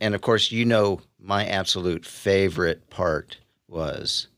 [0.00, 4.28] And of course, you know, my absolute favorite part was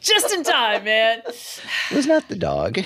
[0.00, 1.22] Just in time, man.
[1.26, 2.80] it was not the dog.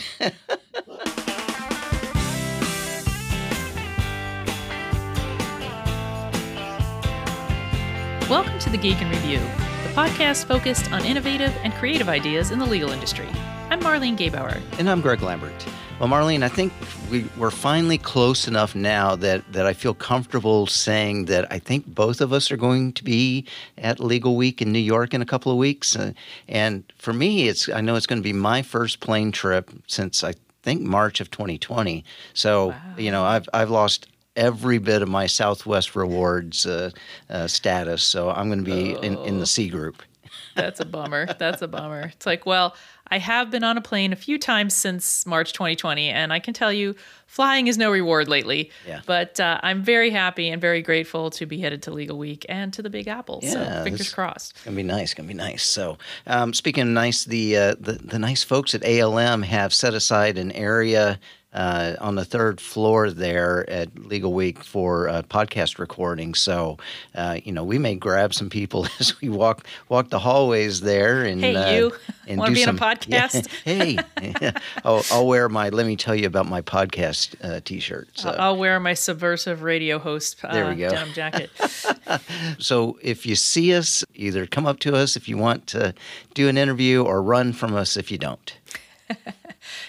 [8.28, 12.58] Welcome to the Geek in Review, the podcast focused on innovative and creative ideas in
[12.58, 13.28] the legal industry.
[13.70, 14.60] I'm Marlene Gebauer.
[14.80, 15.64] and I'm Greg Lambert.
[15.98, 16.74] Well, Marlene, I think
[17.10, 21.86] we, we're finally close enough now that, that I feel comfortable saying that I think
[21.86, 23.46] both of us are going to be
[23.78, 25.96] at Legal Week in New York in a couple of weeks.
[25.96, 26.12] Uh,
[26.48, 30.22] and for me, it's I know it's going to be my first plane trip since
[30.22, 32.04] I think March of 2020.
[32.34, 36.90] So, you know, I've, I've lost every bit of my Southwest Rewards uh,
[37.30, 38.02] uh, status.
[38.02, 40.02] So I'm going to be in, in the C group.
[40.56, 41.26] That's a bummer.
[41.38, 42.10] That's a bummer.
[42.14, 42.74] It's like, well,
[43.08, 46.54] I have been on a plane a few times since March 2020, and I can
[46.54, 46.94] tell you,
[47.26, 48.70] flying is no reward lately.
[48.86, 49.00] Yeah.
[49.06, 52.72] But uh, I'm very happy and very grateful to be headed to Legal Week and
[52.74, 53.40] to the Big Apple.
[53.42, 54.52] Yeah, so fingers crossed.
[54.52, 55.14] It's gonna be nice.
[55.14, 55.62] Gonna be nice.
[55.62, 59.94] So, um, speaking of nice, the, uh, the the nice folks at ALM have set
[59.94, 61.18] aside an area
[61.56, 66.34] uh, on the third floor there at Legal Week for uh, podcast recording.
[66.34, 66.76] So,
[67.14, 71.24] uh, you know, we may grab some people as we walk walk the hallways there.
[71.24, 71.92] And Hey, uh, you.
[72.28, 73.48] and Wanna do be in a podcast?
[73.64, 73.74] Yeah,
[74.20, 74.52] hey,
[74.84, 75.70] I'll, I'll wear my.
[75.70, 78.08] Let me tell you about my podcast uh, T-shirt.
[78.14, 78.30] So.
[78.30, 80.90] I'll wear my subversive radio host uh, There we go.
[80.90, 81.50] denim jacket.
[82.58, 85.94] So if you see us, either come up to us if you want to
[86.34, 88.56] do an interview or run from us if you don't.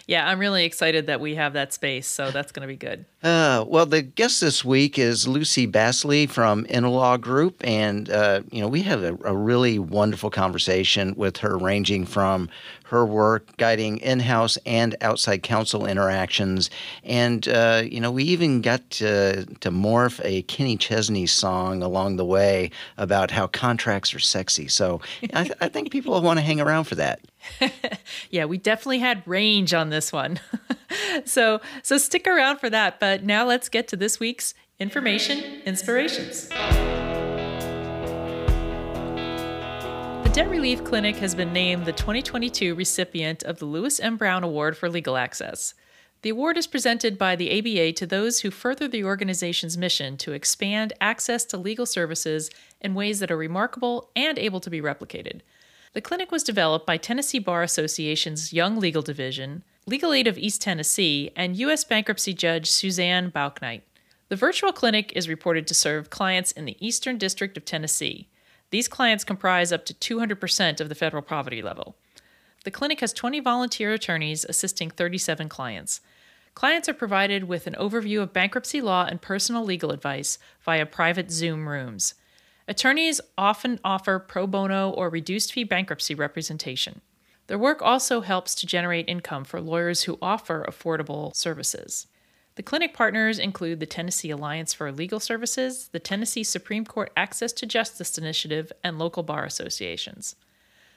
[0.07, 3.05] Yeah, I'm really excited that we have that space, so that's going to be good.
[3.23, 8.61] Uh, well, the guest this week is Lucy Bassli from InnoLaw Group, and uh, you
[8.61, 12.49] know we had a, a really wonderful conversation with her, ranging from
[12.85, 16.69] her work guiding in-house and outside counsel interactions,
[17.03, 22.17] and uh, you know we even got to, to morph a Kenny Chesney song along
[22.17, 24.67] the way about how contracts are sexy.
[24.67, 25.01] So
[25.33, 27.19] I, I think people will want to hang around for that.
[28.29, 30.39] Yeah, we definitely had range on this one.
[31.25, 32.99] so so stick around for that.
[32.99, 36.49] But now let's get to this week's information inspirations.
[40.23, 44.17] The Debt Relief Clinic has been named the 2022 recipient of the Louis M.
[44.17, 45.73] Brown Award for Legal Access.
[46.23, 50.33] The award is presented by the ABA to those who further the organization's mission to
[50.33, 52.49] expand access to legal services
[52.81, 55.41] in ways that are remarkable and able to be replicated.
[55.93, 60.61] The clinic was developed by Tennessee Bar Association's Young Legal Division, Legal Aid of East
[60.61, 61.83] Tennessee, and U.S.
[61.83, 63.81] bankruptcy judge Suzanne Bauknight.
[64.29, 68.27] The virtual clinic is reported to serve clients in the Eastern District of Tennessee.
[68.69, 71.95] These clients comprise up to 200% of the federal poverty level.
[72.65, 76.01] The clinic has 20 volunteer attorneys assisting 37 clients.
[76.53, 81.31] Clients are provided with an overview of bankruptcy law and personal legal advice via private
[81.31, 82.15] Zoom rooms.
[82.67, 87.01] Attorneys often offer pro bono or reduced fee bankruptcy representation.
[87.47, 92.07] Their work also helps to generate income for lawyers who offer affordable services.
[92.55, 97.53] The clinic partners include the Tennessee Alliance for Legal Services, the Tennessee Supreme Court Access
[97.53, 100.35] to Justice Initiative, and local bar associations.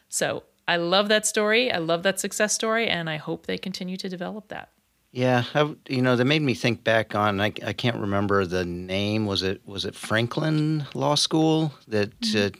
[0.08, 1.70] So I love that story.
[1.70, 4.70] I love that success story, and I hope they continue to develop that.
[5.12, 7.40] Yeah, I, you know, that made me think back on.
[7.40, 9.26] I, I can't remember the name.
[9.26, 12.50] Was it was it Franklin Law School that uh,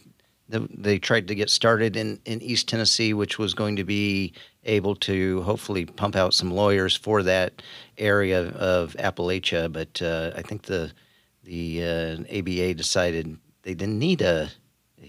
[0.49, 4.33] the, they tried to get started in in East Tennessee, which was going to be
[4.65, 7.63] able to hopefully pump out some lawyers for that
[7.99, 9.73] area of Appalachia.
[9.73, 10.93] But uh, I think the
[11.45, 14.51] the uh, ABA decided they didn't need a,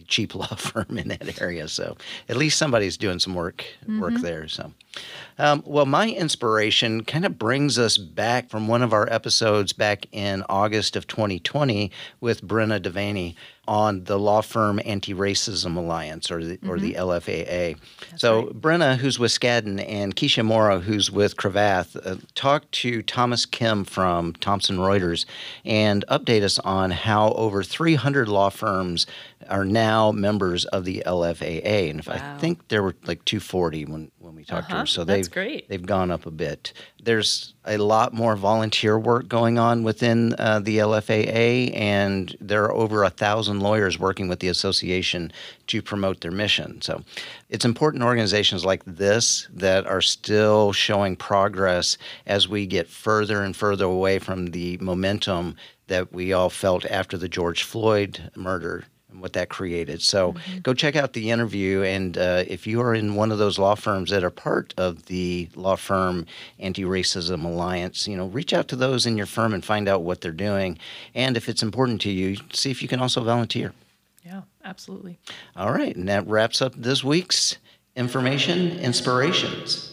[0.07, 1.67] cheap law firm in that area.
[1.67, 1.97] So
[2.29, 3.65] at least somebody's doing some work
[3.99, 4.47] work there.
[4.47, 4.73] So.
[5.37, 10.05] Um, well, my inspiration kind of brings us back from one of our episodes back
[10.11, 13.35] in August of 2020 with Brenna DeVaney
[13.67, 17.77] on the law firm Anti Racism Alliance or the, or the LFAA.
[18.15, 23.45] so, Brenna, who's with Skadden, and Kiisha Morrow, who's with Cravath, uh, talked to Thomas
[23.45, 25.25] Kim from Thomson Reuters
[25.63, 29.05] and update us on how over 300 law firms
[29.49, 31.89] are now members of the LFAA.
[31.89, 34.81] And if I think there were like 240 when, when we talked to Uh-huh.
[34.81, 34.85] her.
[34.85, 35.69] So That's they've, great.
[35.69, 36.73] they've gone up a bit.
[37.03, 42.71] There's a lot more volunteer work going on within uh, the LFAA, and there are
[42.73, 45.31] over a thousand lawyers working with the association
[45.67, 46.81] to promote their mission.
[46.81, 47.03] So
[47.49, 51.97] it's important organizations like this that are still showing progress
[52.27, 55.55] as we get further and further away from the momentum
[55.87, 60.01] that we all felt after the George Floyd murder and what that created.
[60.01, 60.59] So mm-hmm.
[60.59, 61.83] go check out the interview.
[61.83, 65.05] And uh, if you are in one of those law firms that are part of
[65.05, 66.25] the law firm
[66.59, 70.03] Anti Racism Alliance, you know, reach out to those in your firm and find out
[70.03, 70.77] what they're doing.
[71.13, 73.73] And if it's important to you, see if you can also volunteer.
[74.25, 75.19] Yeah, absolutely.
[75.55, 75.95] All right.
[75.95, 77.57] And that wraps up this week's
[77.95, 79.90] information inspirations.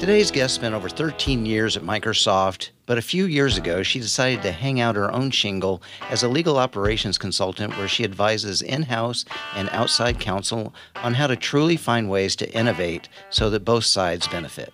[0.00, 4.40] Today's guest spent over 13 years at Microsoft, but a few years ago she decided
[4.40, 8.84] to hang out her own shingle as a legal operations consultant where she advises in
[8.84, 13.84] house and outside counsel on how to truly find ways to innovate so that both
[13.84, 14.72] sides benefit.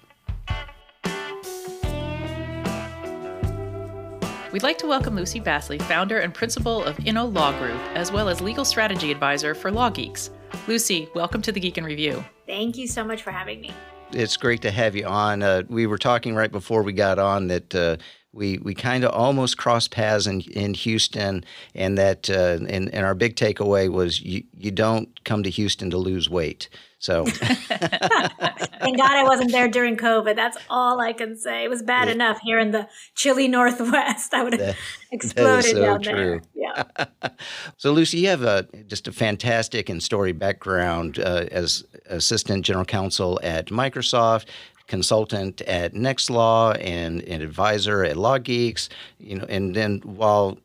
[4.53, 8.41] We'd like to welcome Lucy Bassli, founder and principal of InnoLaw Group, as well as
[8.41, 10.31] legal strategy advisor for LawGeex.
[10.69, 12.25] Lucy, welcome to the Geek in Review.
[12.47, 13.75] Thank you so much for having me
[14.13, 15.43] it's great to have you on.
[15.43, 17.97] Uh, we were talking right before we got on that uh,
[18.37, 21.45] we we kind of almost crossed paths in, in Houston,
[21.75, 25.91] and that uh, and, and our big takeaway was you you don't come to Houston
[25.91, 26.69] to lose weight.
[26.99, 30.35] So thank God I wasn't there during COVID.
[30.35, 31.65] That's all I can say.
[31.65, 32.15] It was bad yeah.
[32.15, 34.33] enough here in the chilly Northwest.
[34.33, 34.77] I would have that,
[35.13, 36.15] exploded so down true.
[36.15, 36.43] there.
[36.55, 37.29] Yeah.
[37.77, 42.85] so Lucy, you have a just a fantastic and story background uh, as assistant general
[42.85, 44.47] counsel at Microsoft
[44.87, 48.89] consultant at Nextlaw and an advisor at LawGeex,
[49.19, 50.59] you know, and then while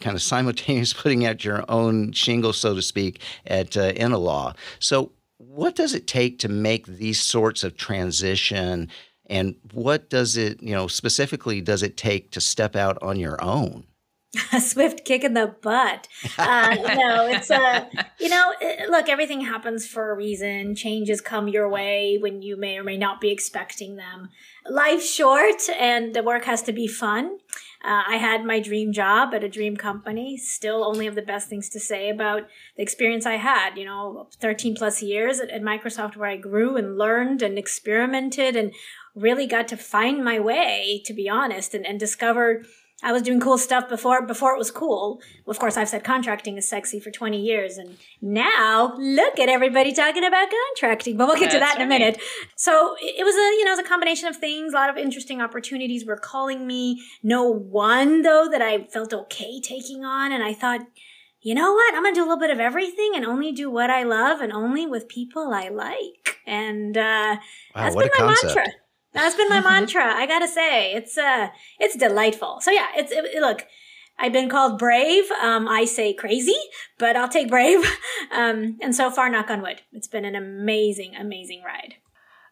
[0.00, 4.56] kind of simultaneously putting out your own shingle, so to speak, at uh, InnoLaw.
[4.78, 8.88] So, what does it take to make these sorts of transition,
[9.26, 13.42] and what does it, you know, specifically does it take to step out on your
[13.42, 13.84] own?
[14.52, 16.08] A swift kick in the butt.
[16.38, 17.84] Uh, no, it's a, uh,
[18.20, 20.74] you know, it, look, everything happens for a reason.
[20.74, 24.28] Changes come your way when you may or may not be expecting them.
[24.68, 27.38] Life's short and the work has to be fun.
[27.84, 30.38] Uh, I had my dream job at a dream company.
[30.38, 33.76] Still only have the best things to say about the experience I had.
[33.76, 38.56] You know, 13 plus years at, at Microsoft where I grew and learned and experimented
[38.56, 38.72] and
[39.14, 42.66] really got to find my way, to be honest, and, and discovered
[43.02, 45.20] I was doing cool stuff before before it was cool.
[45.46, 49.92] Of course, I've said contracting is sexy for 20 years, and now look at everybody
[49.92, 51.16] talking about contracting.
[51.16, 52.20] But we'll get That's to that in a minute.
[52.56, 54.72] So it was a you know it was a combination of things.
[54.72, 57.02] A lot of interesting opportunities were calling me.
[57.22, 60.80] No one though that I felt okay taking on, and I thought.
[61.46, 61.94] You know what?
[61.94, 64.50] I'm gonna do a little bit of everything and only do what I love and
[64.50, 66.38] only with people I like.
[66.46, 67.36] And uh,
[67.74, 68.56] wow, that's been my concept.
[68.56, 68.72] mantra.
[69.14, 70.04] That's been my mantra.
[70.04, 72.58] I gotta say, it's uh, it's delightful.
[72.60, 73.66] So yeah, it's it, look.
[74.16, 75.28] I've been called brave.
[75.42, 76.54] Um, I say crazy,
[76.98, 77.84] but I'll take brave.
[78.32, 81.96] Um, and so far, knock on wood, it's been an amazing, amazing ride.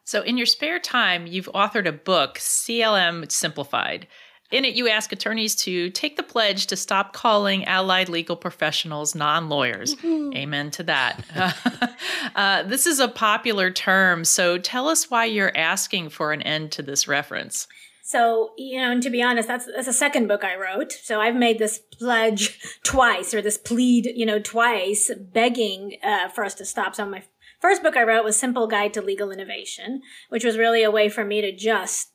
[0.05, 4.07] So, in your spare time, you've authored a book, CLM Simplified.
[4.53, 9.15] In it, you ask attorneys to take the pledge to stop calling allied legal professionals
[9.15, 9.95] non lawyers.
[9.95, 10.37] Mm-hmm.
[10.37, 11.97] Amen to that.
[12.35, 16.71] uh, this is a popular term, so tell us why you're asking for an end
[16.73, 17.67] to this reference.
[18.03, 20.91] So, you know, and to be honest, that's, that's a second book I wrote.
[20.91, 26.43] So I've made this pledge twice or this plead, you know, twice begging uh, for
[26.43, 26.93] us to stop.
[26.93, 27.23] So my
[27.59, 31.09] first book I wrote was Simple Guide to Legal Innovation, which was really a way
[31.09, 32.11] for me to just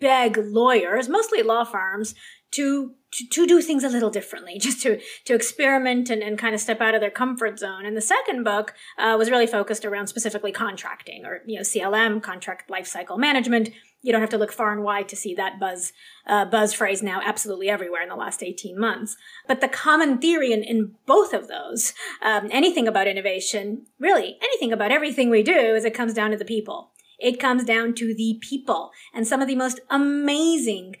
[0.00, 2.14] beg lawyers, mostly law firms,
[2.52, 6.54] to, to, to do things a little differently, just to, to experiment and, and kind
[6.54, 7.86] of step out of their comfort zone.
[7.86, 12.22] And the second book uh, was really focused around specifically contracting or, you know, CLM,
[12.22, 13.70] contract lifecycle management.
[14.02, 15.92] You don't have to look far and wide to see that buzz,
[16.26, 19.16] uh, buzz phrase now absolutely everywhere in the last 18 months.
[19.46, 24.72] But the common theory in, in both of those, um, anything about innovation, really anything
[24.72, 26.89] about everything we do is it comes down to the people.
[27.20, 30.96] It comes down to the people and some of the most amazing,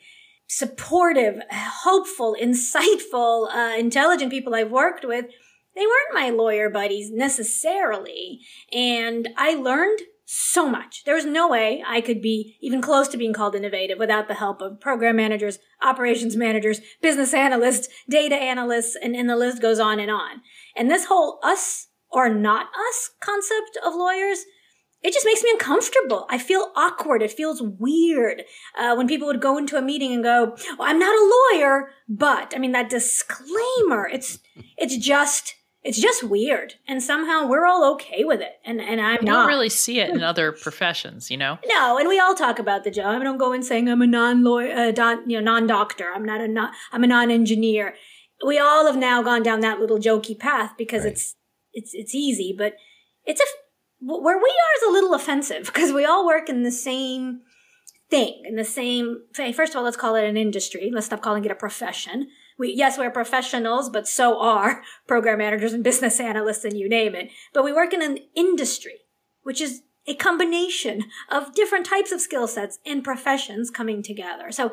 [0.46, 5.26] supportive, hopeful, insightful, uh, intelligent people I've worked with.
[5.74, 8.40] They weren't my lawyer buddies necessarily.
[8.72, 10.00] And I learned
[10.32, 11.02] so much.
[11.04, 14.34] There was no way I could be even close to being called innovative without the
[14.34, 19.80] help of program managers, operations managers, business analysts, data analysts, and, and the list goes
[19.80, 20.40] on and on.
[20.76, 24.44] And this whole us or not us concept of lawyers
[25.02, 26.26] it just makes me uncomfortable.
[26.28, 27.22] I feel awkward.
[27.22, 28.42] It feels weird
[28.78, 31.90] uh, when people would go into a meeting and go, well, "I'm not a lawyer,"
[32.08, 34.08] but I mean that disclaimer.
[34.08, 34.38] It's
[34.76, 39.20] it's just it's just weird, and somehow we're all okay with it, and and I'm
[39.22, 39.42] you not.
[39.42, 41.58] don't really see it in other professions, you know.
[41.66, 43.20] No, and we all talk about the job.
[43.20, 46.12] I don't go in saying I'm a non lawyer, uh, don, you know, non doctor.
[46.14, 47.94] I'm not a non, I'm a non engineer.
[48.46, 51.12] We all have now gone down that little jokey path because right.
[51.12, 51.36] it's
[51.72, 52.74] it's it's easy, but
[53.24, 53.44] it's a
[54.00, 57.42] where we are is a little offensive because we all work in the same
[58.10, 59.22] thing, in the same,
[59.54, 60.90] first of all, let's call it an industry.
[60.92, 62.28] Let's stop calling it a profession.
[62.58, 67.14] we, yes, we're professionals, but so are program managers and business analysts and you name
[67.14, 67.30] it.
[67.54, 69.00] But we work in an industry,
[69.42, 74.50] which is a combination of different types of skill sets and professions coming together.
[74.50, 74.72] So,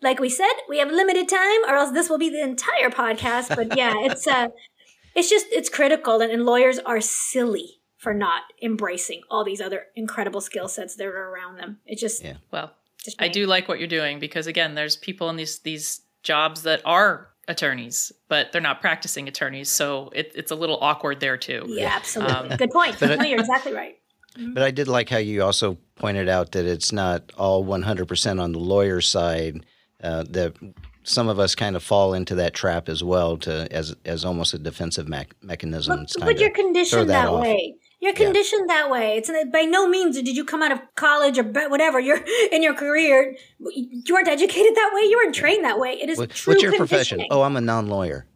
[0.00, 3.56] like we said, we have limited time or else this will be the entire podcast.
[3.56, 4.48] But yeah, it's, uh,
[5.16, 9.86] it's just, it's critical and, and lawyers are silly for not embracing all these other
[9.96, 11.78] incredible skill sets that are around them.
[11.84, 12.34] It just, Yeah.
[12.50, 12.72] Well,
[13.04, 16.62] just I do like what you're doing because again, there's people in these these jobs
[16.62, 21.36] that are attorneys, but they're not practicing attorneys, so it, it's a little awkward there
[21.36, 21.64] too.
[21.68, 22.34] Yeah, absolutely.
[22.50, 22.96] Um, Good point.
[23.00, 23.96] but it- no, you're exactly right.
[24.36, 28.52] But I did like how you also pointed out that it's not all 100% on
[28.52, 29.64] the lawyer side.
[30.00, 30.54] Uh, that
[31.02, 34.54] some of us kind of fall into that trap as well, to as as almost
[34.54, 35.96] a defensive mech mechanism.
[35.96, 37.42] But, It's but you're conditioned that, off.
[37.42, 37.74] way.
[38.00, 38.24] You're Yeah.
[38.26, 39.16] conditioned that way.
[39.16, 41.98] It's by no means did you come out of college or whatever.
[41.98, 42.20] You're
[42.52, 43.36] in your career.
[43.58, 45.02] You weren't educated that way.
[45.02, 45.92] You weren't trained that way.
[46.00, 47.24] It is What- true What's your profession?
[47.30, 48.26] Oh, I'm a non-lawyer.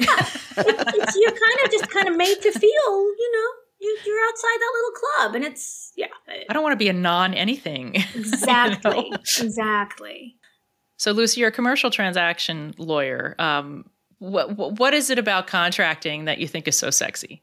[0.00, 0.26] Yeah, it,
[0.58, 2.90] it's, you're kind of just kind of made to feel.
[2.92, 3.48] You know,
[3.80, 6.06] you, you're outside that little club, and it's yeah,
[6.48, 7.94] I don't want to be a non anything.
[8.14, 9.10] exactly,
[9.40, 10.36] exactly.
[10.98, 13.34] So, Lucy, you're a commercial transaction lawyer.
[13.38, 13.86] Um,
[14.18, 17.42] what, what what is it about contracting that you think is so sexy?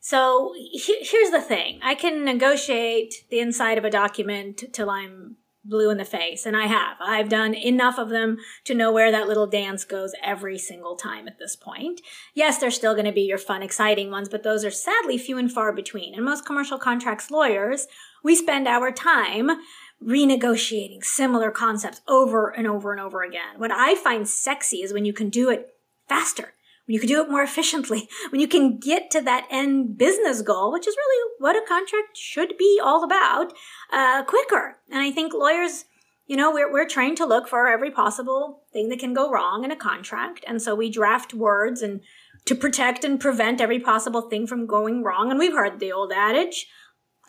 [0.00, 5.36] So he- here's the thing: I can negotiate the inside of a document till I'm
[5.62, 6.96] blue in the face, and I have.
[7.00, 11.28] I've done enough of them to know where that little dance goes every single time
[11.28, 12.00] at this point.
[12.34, 15.36] Yes, there's still going to be your fun, exciting ones, but those are sadly few
[15.36, 16.14] and far between.
[16.14, 17.86] And most commercial contracts lawyers,
[18.24, 19.50] we spend our time
[20.02, 23.58] renegotiating similar concepts over and over and over again.
[23.58, 25.74] What I find sexy is when you can do it
[26.08, 26.54] faster
[26.90, 30.42] when you can do it more efficiently, when you can get to that end business
[30.42, 33.52] goal, which is really what a contract should be all about,
[33.92, 34.78] uh, quicker.
[34.90, 35.84] And I think lawyers,
[36.26, 39.62] you know, we're, we're trained to look for every possible thing that can go wrong
[39.62, 40.44] in a contract.
[40.48, 42.00] And so we draft words and
[42.46, 45.30] to protect and prevent every possible thing from going wrong.
[45.30, 46.66] And we've heard the old adage,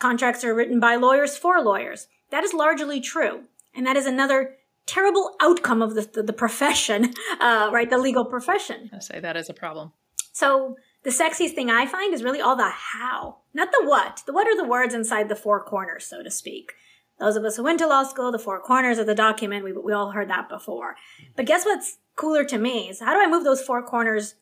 [0.00, 2.08] contracts are written by lawyers for lawyers.
[2.32, 3.44] That is largely true.
[3.76, 7.88] And that is another terrible outcome of the, the, the profession, uh, right?
[7.88, 8.90] The legal profession.
[8.92, 9.92] I say that is a problem.
[10.32, 14.22] So the sexiest thing I find is really all the how, not the what.
[14.26, 16.72] The what are the words inside the four corners, so to speak.
[17.18, 19.72] Those of us who went to law school, the four corners of the document, we,
[19.72, 20.96] we all heard that before.
[21.36, 24.34] But guess what's cooler to me is how do I move those four corners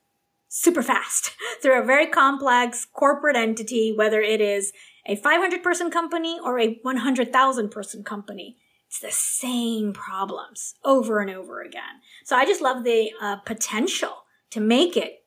[0.49, 1.33] super fast
[1.63, 4.73] through a very complex corporate entity, whether it is
[5.07, 8.57] a 500 person company or a 100,000 person company?
[8.91, 12.03] It's the same problems over and over again.
[12.25, 15.23] So I just love the uh, potential to make it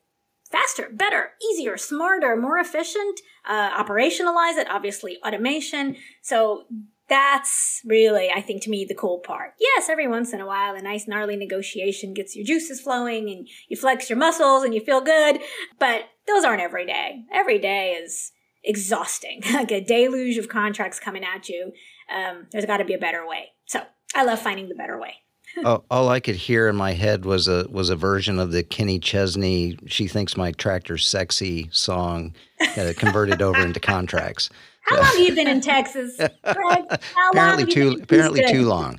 [0.50, 5.96] faster, better, easier, smarter, more efficient, uh, operationalize it, obviously automation.
[6.20, 6.64] So
[7.08, 9.54] that's really, I think, to me, the cool part.
[9.58, 13.48] Yes, every once in a while, a nice gnarly negotiation gets your juices flowing and
[13.68, 15.40] you flex your muscles and you feel good,
[15.78, 17.24] but those aren't every day.
[17.32, 18.30] Every day is
[18.62, 21.72] exhausting, like a deluge of contracts coming at you.
[22.14, 23.53] Um, there's got to be a better way.
[23.66, 23.80] So
[24.14, 25.14] I love finding the better way.
[25.64, 28.62] all, all I could hear in my head was a was a version of the
[28.62, 32.34] Kenny Chesney "She Thinks My Tractor's Sexy" song,
[32.76, 34.50] uh, converted over into contracts.
[34.82, 36.28] How long have you been in Texas, Greg?
[36.42, 38.98] How long apparently too apparently too long.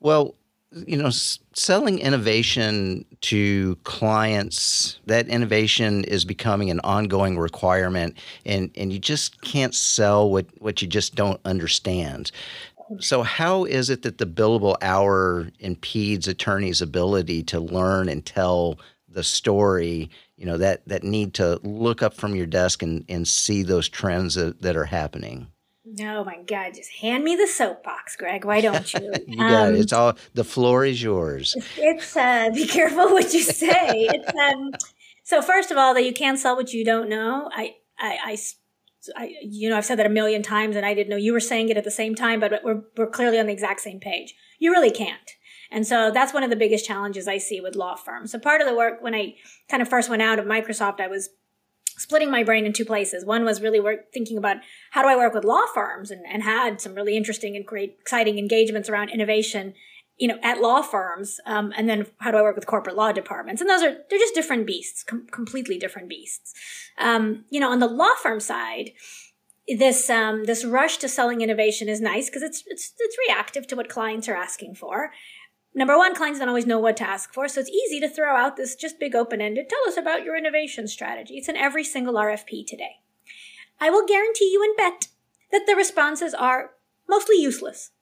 [0.00, 0.34] well,
[0.72, 8.92] you know, selling innovation to clients, that innovation is becoming an ongoing requirement, and, and
[8.92, 12.30] you just can't sell what, what you just don't understand.
[12.98, 18.78] So, how is it that the billable hour impedes attorneys' ability to learn and tell
[19.08, 20.10] the story?
[20.36, 23.88] You know that that need to look up from your desk and, and see those
[23.88, 25.46] trends that, that are happening.
[26.00, 26.74] Oh my God!
[26.74, 28.44] Just hand me the soapbox, Greg.
[28.44, 29.12] Why don't you?
[29.26, 29.80] You got Um, it.
[29.80, 31.56] It's all the floor is yours.
[31.76, 34.08] It's uh, be careful what you say.
[34.12, 34.72] It's um.
[35.24, 37.48] So first of all, that you can't sell what you don't know.
[37.54, 38.36] I, I,
[39.16, 41.40] I, you know, I've said that a million times, and I didn't know you were
[41.40, 44.34] saying it at the same time, but we're we're clearly on the exact same page.
[44.58, 45.30] You really can't.
[45.72, 48.32] And so that's one of the biggest challenges I see with law firms.
[48.32, 49.34] So part of the work when I
[49.70, 51.30] kind of first went out of Microsoft, I was
[52.00, 53.24] splitting my brain in two places.
[53.24, 54.56] One was really work, thinking about
[54.92, 57.98] how do I work with law firms and, and had some really interesting and great,
[58.00, 59.74] exciting engagements around innovation,
[60.16, 61.40] you know, at law firms.
[61.44, 63.60] Um, and then how do I work with corporate law departments?
[63.60, 66.54] And those are, they're just different beasts, com- completely different beasts.
[66.96, 68.92] Um, you know, on the law firm side,
[69.68, 73.76] this, um, this rush to selling innovation is nice because it's, it's, it's reactive to
[73.76, 75.12] what clients are asking for.
[75.74, 78.36] Number one, clients don't always know what to ask for, so it's easy to throw
[78.36, 81.34] out this just big open ended, tell us about your innovation strategy.
[81.36, 82.96] It's in every single RFP today.
[83.80, 85.08] I will guarantee you and bet
[85.52, 86.72] that the responses are
[87.08, 87.92] mostly useless.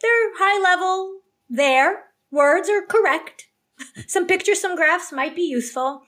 [0.00, 2.06] They're high level, there.
[2.30, 3.48] Words are correct.
[4.06, 6.02] some pictures, some graphs might be useful.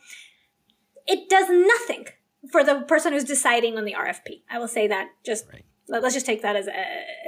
[1.07, 2.07] It does nothing
[2.51, 4.43] for the person who's deciding on the RFP.
[4.51, 5.65] I will say that just right.
[5.89, 6.77] let's just take that as, a,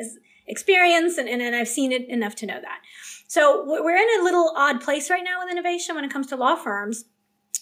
[0.00, 0.16] as
[0.46, 2.80] experience, and, and, and I've seen it enough to know that.
[3.28, 6.36] So we're in a little odd place right now with innovation when it comes to
[6.36, 7.04] law firms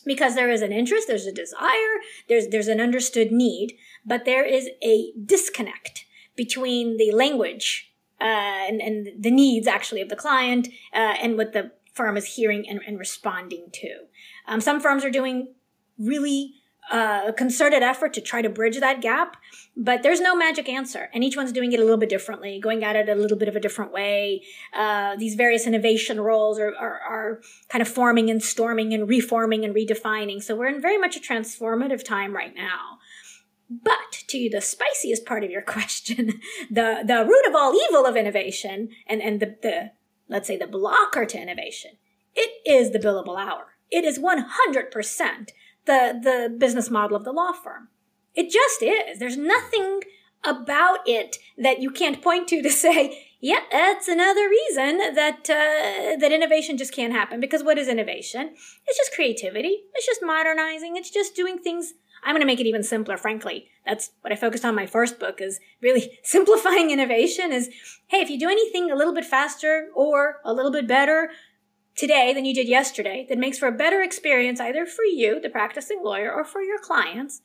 [0.05, 4.45] because there is an interest, there's a desire, there's there's an understood need, but there
[4.45, 6.05] is a disconnect
[6.37, 8.25] between the language uh,
[8.69, 12.69] and, and the needs actually of the client uh, and what the firm is hearing
[12.69, 13.89] and, and responding to.
[14.47, 15.55] Um, some firms are doing
[15.99, 16.55] really
[16.91, 19.37] uh, concerted effort to try to bridge that gap,
[19.77, 21.09] but there's no magic answer.
[21.15, 23.49] And each one's doing it a little bit differently, going at it a little bit
[23.49, 24.43] of a different way.
[24.73, 29.65] Uh, these various innovation roles are, are, are, kind of forming and storming and reforming
[29.65, 30.43] and redefining.
[30.43, 32.99] So we're in very much a transformative time right now.
[33.71, 38.17] But to the spiciest part of your question, the, the root of all evil of
[38.17, 39.93] innovation and, and the, the,
[40.29, 41.93] let's say the blocker to innovation,
[42.35, 43.77] it is the billable hour.
[43.91, 45.51] It is 100%
[45.87, 47.89] the, the business model of the law firm.
[48.35, 49.19] It just is.
[49.19, 50.01] There's nothing
[50.45, 56.17] about it that you can't point to to say, yeah, that's another reason that uh,
[56.19, 57.41] that innovation just can't happen.
[57.41, 58.55] Because what is innovation?
[58.87, 59.85] It's just creativity.
[59.95, 60.97] It's just modernizing.
[60.97, 61.95] It's just doing things.
[62.23, 63.19] I'm going to make it even simpler.
[63.19, 65.41] Frankly, that's what I focused on my first book.
[65.41, 67.53] Is really simplifying innovation.
[67.53, 67.69] Is
[68.07, 71.31] hey, if you do anything a little bit faster or a little bit better,
[71.97, 75.49] today than you did yesterday that makes for a better experience either for you, the
[75.49, 77.41] practicing lawyer, or for your clients,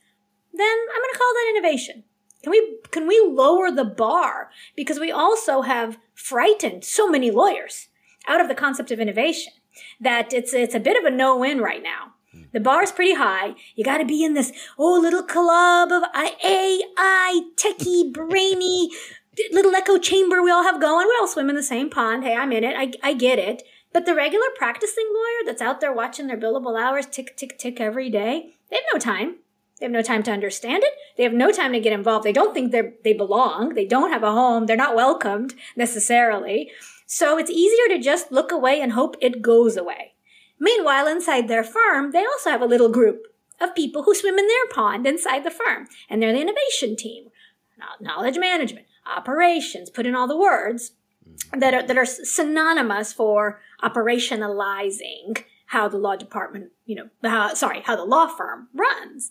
[0.52, 2.04] then I'm going to call that innovation.
[2.42, 7.88] Can we can we lower the bar because we also have frightened so many lawyers
[8.26, 9.52] out of the concept of innovation
[10.00, 12.14] that it's it's a bit of a no-win right now.
[12.32, 12.44] Hmm.
[12.52, 13.54] The bar is pretty high.
[13.74, 18.90] You got to be in this oh little club of AI techie brainy
[19.52, 21.06] little echo chamber we all have going.
[21.06, 22.24] We all swim in the same pond.
[22.24, 22.74] Hey, I'm in it.
[22.76, 23.62] I I get it.
[23.92, 27.80] But the regular practicing lawyer that's out there watching their billable hours tick, tick, tick
[27.80, 29.36] every day, they have no time.
[29.78, 30.92] They have no time to understand it.
[31.16, 32.24] They have no time to get involved.
[32.24, 33.74] They don't think they they belong.
[33.74, 34.66] They don't have a home.
[34.66, 36.70] They're not welcomed necessarily.
[37.06, 40.12] So it's easier to just look away and hope it goes away.
[40.60, 43.26] Meanwhile, inside their firm, they also have a little group
[43.60, 45.88] of people who swim in their pond inside the firm.
[46.08, 47.28] And they're the innovation team,
[48.00, 50.92] knowledge management, operations, put in all the words
[51.26, 51.58] mm-hmm.
[51.60, 57.80] that are, that are synonymous for operationalizing how the law department, you know, how, sorry,
[57.82, 59.30] how the law firm runs.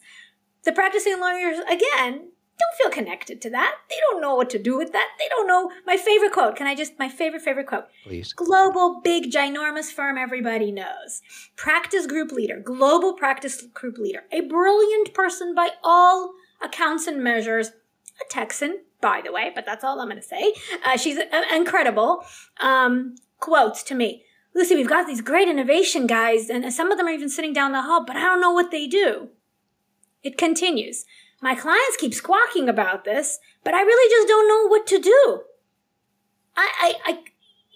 [0.64, 3.76] The practicing lawyers, again, don't feel connected to that.
[3.90, 5.10] They don't know what to do with that.
[5.18, 5.72] They don't know.
[5.86, 6.56] My favorite quote.
[6.56, 7.86] Can I just, my favorite, favorite quote?
[8.04, 8.34] Please.
[8.34, 11.22] Global, big, ginormous firm everybody knows.
[11.56, 17.70] Practice group leader, global practice group leader, a brilliant person by all accounts and measures,
[17.70, 20.54] a Texan, by the way, but that's all I'm going to say.
[20.86, 22.24] Uh, she's uh, incredible.
[22.60, 24.24] Um, quotes to me.
[24.60, 27.72] Lucy, we've got these great innovation guys, and some of them are even sitting down
[27.72, 29.30] the hall, but I don't know what they do.
[30.22, 31.06] It continues.
[31.42, 35.44] My clients keep squawking about this, but I really just don't know what to do.
[36.58, 37.24] I, I, I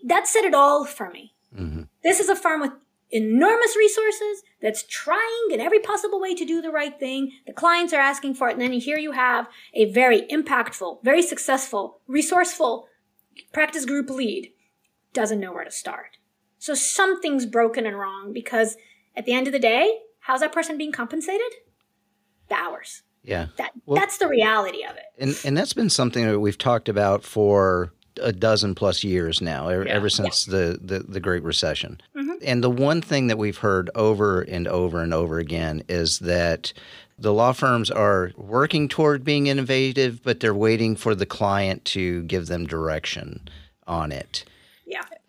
[0.03, 1.33] that said it all for me.
[1.57, 1.83] Mm-hmm.
[2.03, 2.73] This is a firm with
[3.11, 7.31] enormous resources that's trying in every possible way to do the right thing.
[7.47, 8.53] The clients are asking for it.
[8.53, 12.89] And then here you have a very impactful, very successful, resourceful
[13.53, 14.51] practice group lead
[15.13, 16.17] doesn't know where to start.
[16.63, 18.77] So something's broken and wrong because
[19.17, 21.51] at the end of the day, how's that person being compensated?
[22.47, 23.03] The hours.
[23.21, 23.47] Yeah.
[23.57, 25.03] That, well, that's the reality of it.
[25.19, 29.67] And, and that's been something that we've talked about for a dozen plus years now,
[29.67, 29.83] yeah.
[29.89, 30.53] ever since yeah.
[30.53, 31.99] the, the, the, Great Recession.
[32.15, 32.35] Mm-hmm.
[32.43, 36.71] And the one thing that we've heard over and over and over again is that
[37.19, 42.21] the law firms are working toward being innovative, but they're waiting for the client to
[42.23, 43.49] give them direction
[43.85, 44.45] on it.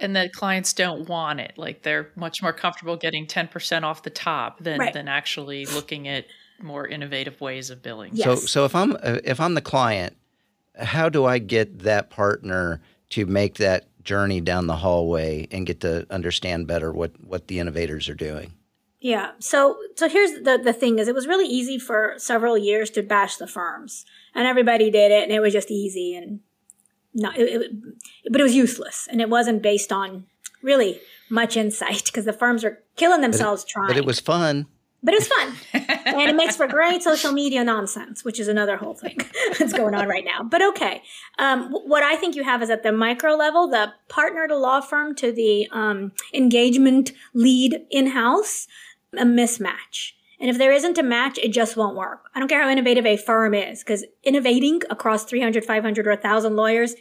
[0.04, 0.06] Yeah.
[0.06, 1.54] And that clients don't want it.
[1.56, 4.92] Like they're much more comfortable getting 10% off the top than, right.
[4.92, 6.26] than actually looking at
[6.60, 8.12] more innovative ways of billing.
[8.14, 8.24] Yes.
[8.24, 10.16] So so if I'm if I'm the client,
[10.78, 15.80] how do I get that partner to make that journey down the hallway and get
[15.80, 18.52] to understand better what what the innovators are doing?
[19.00, 19.32] Yeah.
[19.38, 23.02] So so here's the the thing is it was really easy for several years to
[23.02, 24.04] bash the firms.
[24.34, 26.40] And everybody did it and it was just easy and
[27.14, 27.72] not it, it,
[28.30, 30.24] but it was useless and it wasn't based on
[30.62, 31.00] really
[31.30, 33.88] much insight because the firms were killing themselves but it, trying.
[33.88, 34.66] But it was fun
[35.04, 35.54] but it was fun.
[36.06, 39.18] and it makes for great social media nonsense, which is another whole thing
[39.58, 40.42] that's going on right now.
[40.42, 41.02] But okay.
[41.38, 44.80] Um, what I think you have is at the micro level, the partner to law
[44.80, 48.66] firm to the um, engagement lead in house,
[49.12, 50.12] a mismatch.
[50.40, 52.28] And if there isn't a match, it just won't work.
[52.34, 56.56] I don't care how innovative a firm is, because innovating across 300, 500, or 1,000
[56.56, 56.94] lawyers,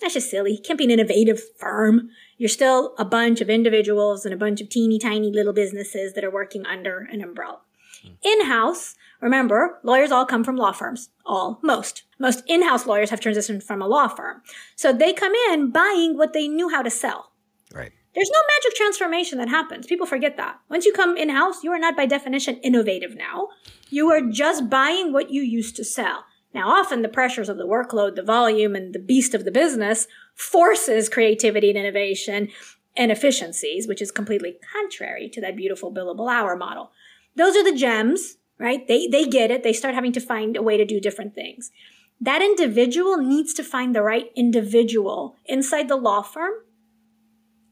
[0.00, 0.58] That's just silly.
[0.58, 2.10] Can't be an innovative firm.
[2.36, 6.24] You're still a bunch of individuals and a bunch of teeny tiny little businesses that
[6.24, 7.60] are working under an umbrella.
[8.02, 8.10] Hmm.
[8.22, 11.08] In-house, remember, lawyers all come from law firms.
[11.24, 12.02] All, most.
[12.18, 14.42] Most in-house lawyers have transitioned from a law firm.
[14.74, 17.32] So they come in buying what they knew how to sell.
[17.72, 17.92] Right.
[18.16, 19.86] There's no magic transformation that happens.
[19.86, 20.58] People forget that.
[20.70, 23.48] Once you come in-house, you are not by definition innovative now.
[23.90, 26.24] You are just buying what you used to sell.
[26.54, 30.06] Now, often the pressures of the workload, the volume, and the beast of the business
[30.34, 32.48] forces creativity and innovation
[32.96, 36.92] and efficiencies, which is completely contrary to that beautiful billable hour model.
[37.34, 38.88] Those are the gems, right?
[38.88, 39.62] They, they get it.
[39.62, 41.70] They start having to find a way to do different things.
[42.18, 46.54] That individual needs to find the right individual inside the law firm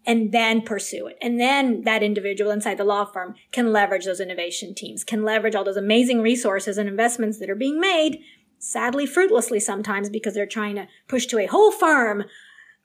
[0.07, 1.17] and then pursue it.
[1.21, 5.55] And then that individual inside the law firm can leverage those innovation teams, can leverage
[5.55, 8.21] all those amazing resources and investments that are being made,
[8.59, 12.25] sadly fruitlessly sometimes because they're trying to push to a whole firm,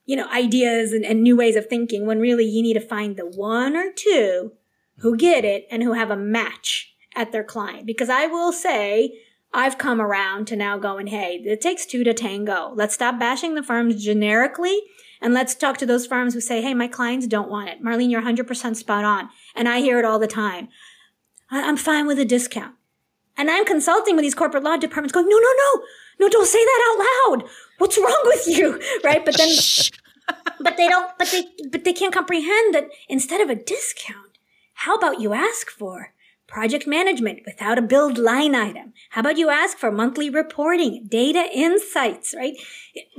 [0.06, 3.18] you know, ideas and, and new ways of thinking when really you need to find
[3.18, 4.54] the one or two
[4.98, 7.86] who get it and who have a match at their client.
[7.86, 9.20] Because I will say,
[9.54, 12.72] I've come around to now going, hey, it takes two to tango.
[12.76, 14.80] Let's stop bashing the firms generically
[15.22, 17.84] and let's talk to those firms who say, hey, my clients don't want it.
[17.84, 19.30] Marlene, you're 100% spot on.
[19.56, 20.70] And I hear it all the time.
[21.52, 22.76] I'm fine with a discount.
[23.38, 25.84] And I'm consulting with these corporate law departments going, no, no, no,
[26.20, 27.50] no, don't say that out loud.
[27.78, 28.82] What's wrong with you?
[29.04, 29.26] Right.
[29.26, 29.50] But then,
[30.62, 34.38] but they don't, but they, but they can't comprehend that instead of a discount,
[34.74, 36.14] how about you ask for
[36.50, 38.94] project management without a build line item?
[39.12, 42.56] How about you ask for monthly reporting, data insights, right?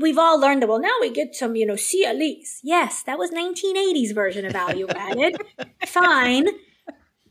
[0.01, 2.61] We've all learned that, well, now we get some, you know, CLEs.
[2.63, 5.37] Yes, that was 1980s version of value added.
[5.87, 6.49] Fine.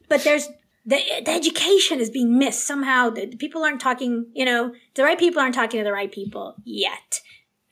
[0.08, 0.48] But there's,
[0.86, 3.10] the, the education is being missed somehow.
[3.10, 6.12] The, the people aren't talking, you know, the right people aren't talking to the right
[6.12, 7.20] people yet.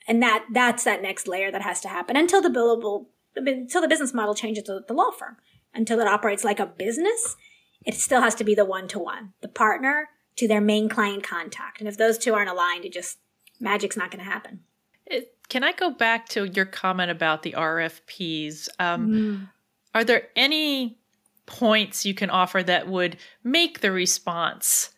[0.06, 3.88] And that, that's that next layer that has to happen until the billable, until the
[3.88, 5.36] business model changes to the law firm,
[5.74, 7.36] until it operates like a business
[7.84, 11.22] it still has to be the one to one, the partner to their main client
[11.22, 11.80] contact.
[11.80, 13.18] And if those two aren't aligned, it just
[13.60, 14.60] magic's not going to happen.
[15.06, 18.68] It, can I go back to your comment about the RFPs?
[18.78, 19.48] Um, mm.
[19.94, 20.98] Are there any
[21.46, 24.90] points you can offer that would make the response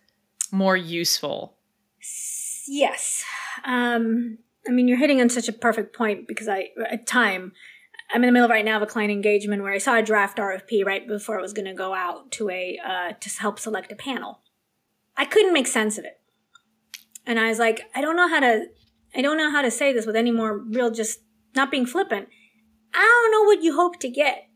[0.51, 1.57] more useful?
[2.66, 3.25] Yes.
[3.64, 4.38] Um,
[4.69, 7.53] I mean, you're hitting on such a perfect point because I, at time,
[8.12, 10.38] I'm in the middle right now of a client engagement where I saw a draft
[10.38, 13.92] RFP right before it was going to go out to a uh, to help select
[13.92, 14.40] a panel.
[15.16, 16.20] I couldn't make sense of it,
[17.27, 18.66] and I was like, I don't know how to,
[19.14, 21.20] I don't know how to say this with any more real, just
[21.55, 22.29] not being flippant.
[22.92, 24.49] I don't know what you hope to get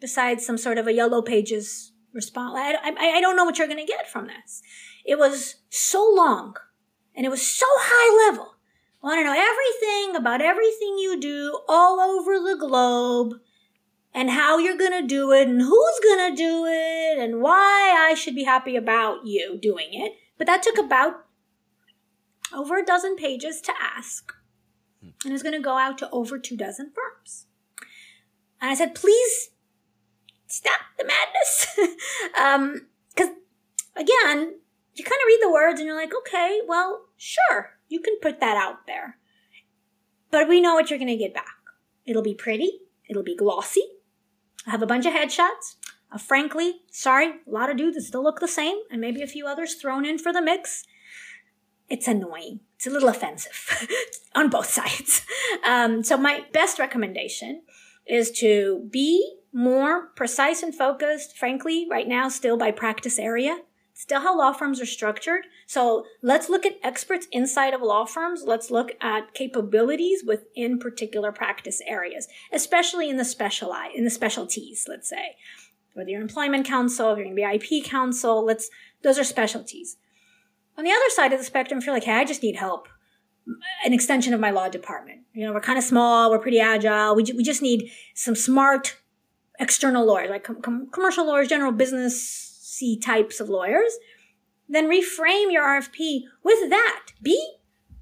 [0.00, 2.54] besides some sort of a yellow pages response.
[2.56, 4.62] I, I, I don't know what you're going to get from this.
[5.06, 6.56] It was so long,
[7.14, 8.57] and it was so high level
[9.02, 13.34] want to know everything about everything you do all over the globe
[14.12, 18.08] and how you're going to do it and who's going to do it and why
[18.10, 20.12] I should be happy about you doing it.
[20.36, 21.26] But that took about
[22.54, 24.32] over a dozen pages to ask
[25.24, 27.46] and it's going to go out to over two dozen firms.
[28.60, 29.50] And I said, please
[30.46, 31.96] stop the madness.
[32.40, 33.28] um, cause
[33.96, 34.54] again,
[34.94, 37.77] you kind of read the words and you're like, okay, well, sure.
[37.88, 39.18] You can put that out there.
[40.30, 41.56] But we know what you're going to get back.
[42.04, 42.70] It'll be pretty.
[43.08, 43.84] It'll be glossy.
[44.66, 45.76] I have a bunch of headshots.
[46.10, 49.26] Uh, frankly, sorry, a lot of dudes that still look the same, and maybe a
[49.26, 50.84] few others thrown in for the mix.
[51.88, 52.60] It's annoying.
[52.76, 53.88] It's a little offensive
[54.34, 55.22] on both sides.
[55.66, 57.62] Um, so my best recommendation
[58.06, 63.58] is to be more precise and focused, frankly, right now, still by practice area
[63.98, 65.44] still how law firms are structured.
[65.68, 68.42] So let's look at experts inside of law firms.
[68.46, 74.86] Let's look at capabilities within particular practice areas, especially in the specialize, in the specialties,
[74.88, 75.36] let's say.
[75.92, 78.70] Whether you're employment counsel, if you're going to be IP counsel, let's,
[79.02, 79.98] those are specialties.
[80.78, 82.88] On the other side of the spectrum, if you're like, hey, I just need help,
[83.84, 85.20] an extension of my law department.
[85.34, 88.96] You know, we're kind of small, we're pretty agile, we, we just need some smart
[89.60, 93.92] external lawyers, like com- com- commercial lawyers, general business C types of lawyers,
[94.68, 97.06] then reframe your RFP with that.
[97.22, 97.54] Be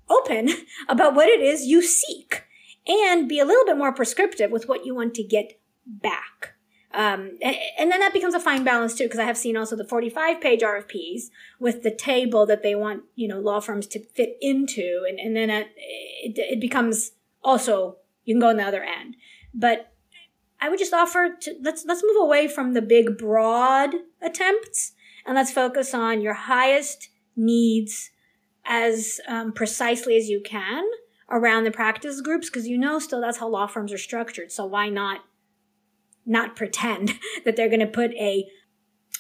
[0.09, 0.51] open
[0.89, 2.45] about what it is you seek
[2.87, 6.55] and be a little bit more prescriptive with what you want to get back.
[6.95, 9.77] Um, and, and, then that becomes a fine balance too, because I have seen also
[9.77, 11.25] the 45 page RFPs
[11.61, 15.05] with the table that they want, you know, law firms to fit into.
[15.07, 15.69] And, and then it,
[16.39, 19.17] it becomes also, you can go on the other end.
[19.53, 19.93] But
[20.61, 24.93] I would just offer to let's let's move away from the big broad attempts
[25.27, 28.11] and let's focus on your highest needs
[28.65, 30.85] as um, precisely as you can
[31.31, 34.53] around the practice groups because you know still that's how law firms are structured.
[34.53, 35.21] So why not
[36.25, 38.49] not pretend that they're going to put a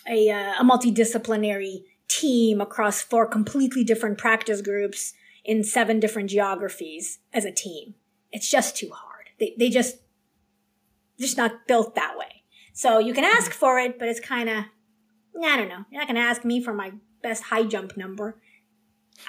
[0.09, 5.15] a, uh, a multidisciplinary team across four completely different practice groups
[5.45, 7.95] in seven different geographies as a team.
[8.33, 9.31] It's just too hard.
[9.39, 9.97] They, they just,
[11.19, 12.43] just not built that way.
[12.73, 14.65] So you can ask for it, but it's kind of,
[15.45, 15.85] I don't know.
[15.91, 18.41] You're not going to ask me for my best high jump number.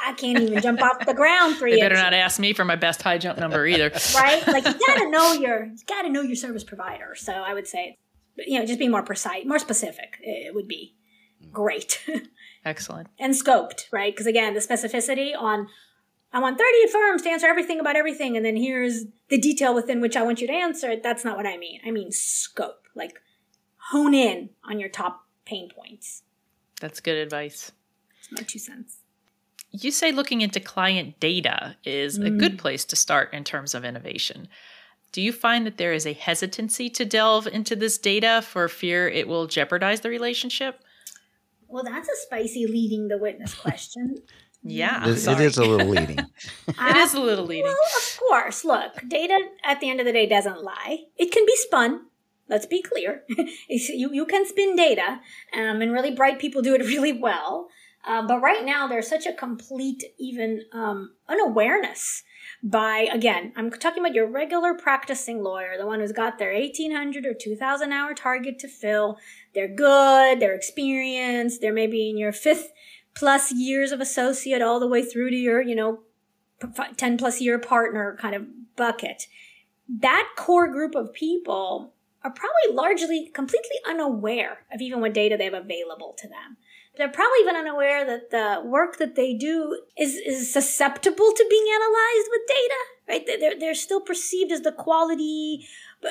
[0.05, 1.73] I can't even jump off the ground three.
[1.75, 1.79] you.
[1.79, 3.91] Better not ask me for my best high jump number either.
[4.15, 4.45] right?
[4.47, 7.15] Like you gotta know your you gotta know your service provider.
[7.15, 7.97] So I would say,
[8.37, 10.17] you know, just be more precise, more specific.
[10.21, 10.95] It would be
[11.51, 12.05] great.
[12.65, 13.07] Excellent.
[13.17, 14.13] and scoped, right?
[14.13, 15.67] Because again, the specificity on
[16.33, 20.01] I want 30 firms to answer everything about everything, and then here's the detail within
[20.01, 21.01] which I want you to answer it.
[21.01, 21.79] That's not what I mean.
[21.85, 22.87] I mean scope.
[22.93, 23.21] Like
[23.91, 26.23] hone in on your top pain points.
[26.81, 27.71] That's good advice.
[28.19, 28.97] It's my two cents.
[29.71, 32.57] You say looking into client data is a good mm.
[32.57, 34.47] place to start in terms of innovation.
[35.11, 39.07] Do you find that there is a hesitancy to delve into this data for fear
[39.07, 40.81] it will jeopardize the relationship?
[41.67, 44.17] Well, that's a spicy leading the witness question.
[44.63, 45.45] Yeah, It- it sorry.
[45.45, 46.19] is a little leading.
[46.67, 47.65] it is a little leading.
[47.65, 48.65] Well, of course.
[48.65, 51.05] Look, data at the end of the day doesn't lie.
[51.15, 52.06] It can be spun.
[52.49, 53.23] Let's be clear.
[53.69, 55.19] You, you can spin data,
[55.53, 57.69] um, and really bright people do it really well.
[58.05, 62.23] Uh, but right now, there's such a complete, even um, unawareness
[62.63, 67.25] by, again, I'm talking about your regular practicing lawyer, the one who's got their 1800
[67.25, 69.17] or 2000 hour target to fill.
[69.53, 72.71] They're good, they're experienced, they're maybe in your fifth
[73.13, 75.99] plus years of associate all the way through to your, you know,
[76.95, 78.45] 10 plus year partner kind of
[78.77, 79.27] bucket.
[79.89, 81.93] That core group of people
[82.27, 86.57] are probably largely completely unaware of even what data they have available to them.
[86.97, 91.65] They're probably even unaware that the work that they do is, is susceptible to being
[91.73, 92.75] analyzed with data,
[93.07, 93.39] right?
[93.39, 95.65] They're, they're still perceived as the quality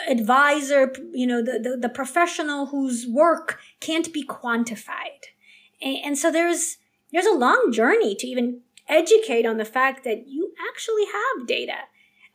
[0.09, 5.35] advisor, you know, the, the, the professional whose work can't be quantified.
[5.83, 6.79] And, and so there's,
[7.12, 11.81] there's a long journey to even educate on the fact that you actually have data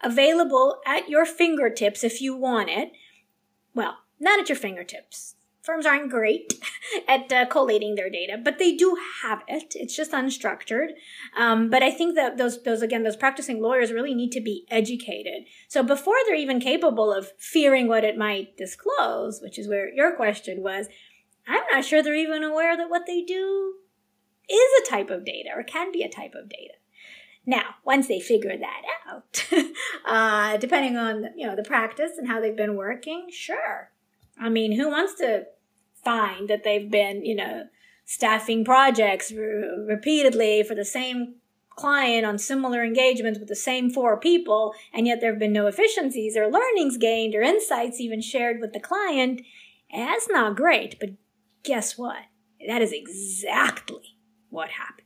[0.03, 2.91] available at your fingertips if you want it.
[3.73, 5.36] Well, not at your fingertips.
[5.62, 6.53] Firms aren't great
[7.07, 9.73] at uh, collating their data, but they do have it.
[9.75, 10.89] It's just unstructured.
[11.38, 14.65] Um, but I think that those, those again, those practicing lawyers really need to be
[14.71, 15.43] educated.
[15.67, 20.15] So before they're even capable of fearing what it might disclose, which is where your
[20.15, 20.88] question was,
[21.47, 23.75] I'm not sure they're even aware that what they do
[24.49, 26.73] is a type of data or can be a type of data.
[27.45, 29.45] Now, once they figure that out,
[30.06, 33.91] uh, depending on you know the practice and how they've been working, sure.
[34.39, 35.45] I mean, who wants to
[36.04, 37.65] find that they've been you know
[38.06, 41.36] staffing projects re- repeatedly for the same
[41.69, 45.67] client on similar engagements with the same four people, and yet there have been no
[45.67, 49.41] efficiencies or learnings gained or insights even shared with the client?
[49.91, 50.99] That's not great.
[50.99, 51.12] But
[51.63, 52.23] guess what?
[52.67, 54.15] That is exactly
[54.49, 55.00] what happens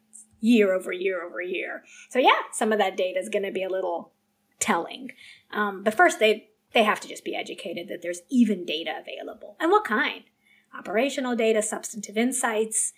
[0.45, 1.84] year over year over year.
[2.10, 4.13] So yeah, some of that data is going to be a little
[4.60, 5.12] telling.
[5.51, 9.55] Um, but first, they they have to just be educated that there's even data available
[9.60, 10.23] and what kind.
[10.77, 12.91] Operational data, substantive insights,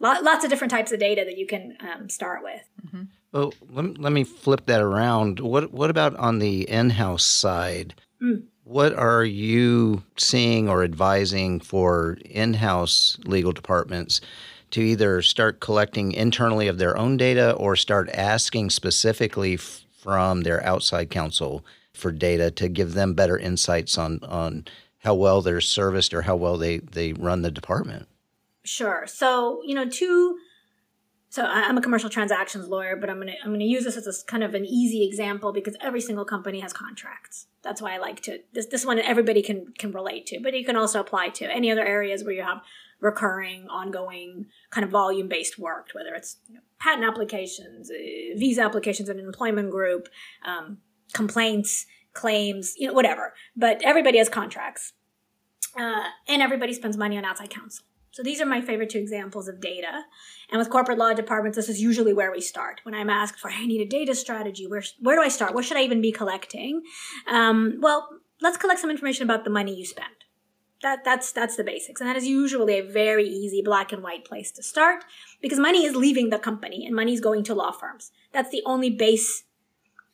[0.00, 2.62] lot, lots of different types of data that you can um, start with.
[3.32, 5.40] Well, let, me- let me flip that around.
[5.40, 7.94] What what about on the in-house side?
[8.22, 8.44] Mm.
[8.64, 14.20] What are you seeing or advising for in-house legal departments
[14.76, 20.42] to either start collecting internally of their own data or start asking specifically f- from
[20.42, 24.66] their outside counsel for data to give them better insights on on
[24.98, 28.06] how well they're serviced or how well they they run the department?
[28.64, 29.06] Sure.
[29.06, 30.36] So, you know, two
[31.30, 34.30] so I'm a commercial transactions lawyer, but I'm gonna I'm gonna use this as a
[34.30, 37.46] kind of an easy example because every single company has contracts.
[37.62, 40.66] That's why I like to this this one everybody can can relate to, but you
[40.66, 42.60] can also apply to any other areas where you have
[43.00, 47.94] recurring, ongoing kind of volume based work, whether it's you know, patent applications, uh,
[48.36, 50.08] visa applications in an employment group,
[50.44, 50.78] um,
[51.12, 53.34] complaints, claims, you know, whatever.
[53.56, 54.92] But everybody has contracts,
[55.78, 57.84] uh, and everybody spends money on outside counsel.
[58.16, 60.04] So these are my favorite two examples of data.
[60.50, 62.80] And with corporate law departments, this is usually where we start.
[62.82, 65.52] When I'm asked for, hey, I need a data strategy, where, where do I start?
[65.54, 66.80] What should I even be collecting?
[67.26, 68.08] Um, well,
[68.40, 70.08] let's collect some information about the money you spend.
[70.82, 72.00] That, that's, that's the basics.
[72.00, 75.04] And that is usually a very easy black and white place to start
[75.40, 78.10] because money is leaving the company and money is going to law firms.
[78.32, 79.44] That's the only base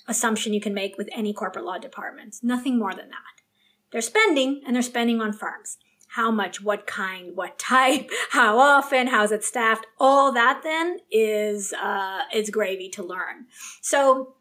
[0.09, 2.42] assumption you can make with any corporate law departments.
[2.42, 3.42] Nothing more than that.
[3.90, 5.79] They're spending and they're spending on firms
[6.12, 11.72] how much, what kind, what type, how often, how's it staffed, all that then is,
[11.72, 13.46] uh, is gravy to learn.
[13.81, 14.35] So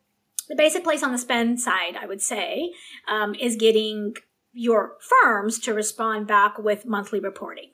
[0.49, 2.73] The basic place on the spend side, I would say,
[3.07, 4.15] um, is getting
[4.53, 7.71] your firms to respond back with monthly reporting.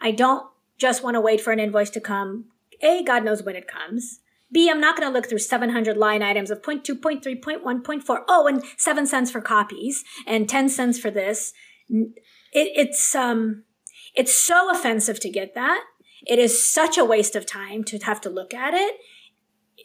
[0.00, 2.46] I don't just want to wait for an invoice to come.
[2.80, 4.20] A, God knows when it comes.
[4.50, 8.22] B, I'm not going to look through 700 line items of 0.2, 0.3, 0.1, 0.4.
[8.28, 11.52] Oh, and 7 cents for copies and 10 cents for this.
[11.88, 12.14] It,
[12.52, 13.64] it's, um,
[14.14, 15.84] it's so offensive to get that.
[16.26, 18.96] It is such a waste of time to have to look at it.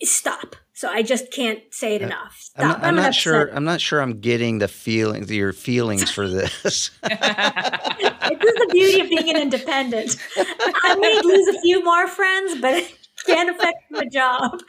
[0.01, 0.55] Stop.
[0.75, 2.37] So I just can't say it uh, enough.
[2.39, 2.63] Stop.
[2.63, 3.47] I'm not, I'm not sure.
[3.53, 4.01] I'm not sure.
[4.01, 6.61] I'm getting the feelings, your feelings for this.
[6.63, 10.17] this is the beauty of being an independent.
[10.37, 14.61] I may lose a few more friends, but it can't affect my job.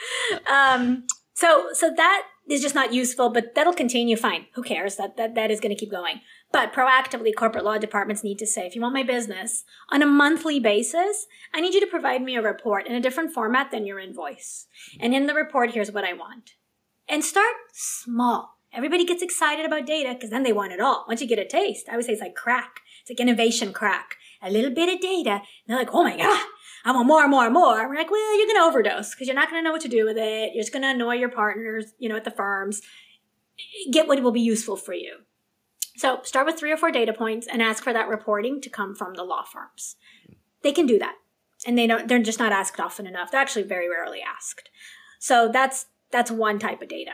[0.51, 3.30] Um, so, so that is just not useful.
[3.30, 4.16] But that'll continue.
[4.16, 4.46] Fine.
[4.54, 4.96] Who cares?
[4.96, 6.20] That that that is going to keep going.
[6.52, 10.07] But proactively, corporate law departments need to say, if you want my business on a
[10.07, 13.87] monthly basis, I need you to provide me a report in a different format than
[13.87, 14.66] your invoice.
[15.00, 16.52] And in the report, here's what I want.
[17.09, 18.54] And start small.
[18.72, 21.04] Everybody gets excited about data because then they want it all.
[21.07, 22.80] Once you get a taste, I would say it's like crack.
[23.00, 24.16] It's like innovation crack.
[24.42, 25.30] A little bit of data.
[25.30, 26.44] And they're like, oh my God,
[26.85, 27.88] I want more and more and more.
[27.88, 29.88] We're like, well, you're going to overdose because you're not going to know what to
[29.88, 30.53] do with it.
[30.55, 32.83] You're just going to annoy your partners, you know, at the firms.
[33.90, 35.18] Get what will be useful for you.
[35.97, 38.94] So start with three or four data points and ask for that reporting to come
[38.94, 39.97] from the law firms.
[40.62, 41.14] They can do that.
[41.66, 43.31] And they don't, they're just not asked often enough.
[43.31, 44.68] They're actually very rarely asked.
[45.20, 47.12] So that's, that's one type of data.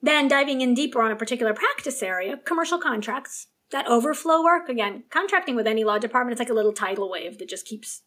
[0.00, 4.68] Then diving in deeper on a particular practice area, commercial contracts, that overflow work.
[4.68, 8.02] Again, contracting with any law department, it's like a little tidal wave that just keeps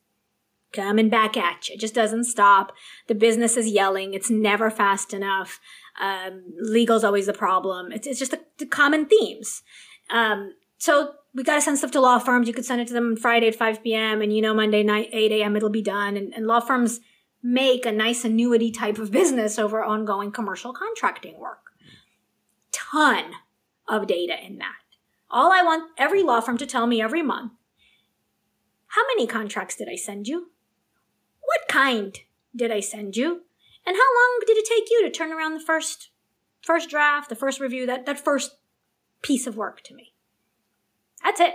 [0.74, 1.76] coming back at you.
[1.76, 2.74] It just doesn't stop.
[3.08, 4.14] The business is yelling.
[4.14, 5.60] It's never fast enough.
[6.02, 7.92] Um, legal's always the problem.
[7.92, 9.64] It's, it's just the, the common themes.
[10.10, 12.48] Um, so we got to send stuff to law firms.
[12.48, 14.22] You could send it to them Friday at 5 p.m.
[14.22, 15.56] and you know, Monday night, 8 a.m.
[15.56, 16.18] it'll be done.
[16.18, 17.00] And, and law firms
[17.42, 21.72] make a nice annuity type of business over ongoing commercial contracting work.
[22.72, 23.34] Ton
[23.88, 24.76] of data in that.
[25.30, 27.54] All I want every law firm to tell me every month
[28.94, 30.52] how many contracts did I send you?
[31.54, 32.18] What kind
[32.56, 33.42] did I send you?
[33.86, 36.10] And how long did it take you to turn around the first
[36.62, 38.56] first draft, the first review, that, that first
[39.22, 40.14] piece of work to me.
[41.24, 41.54] That's it.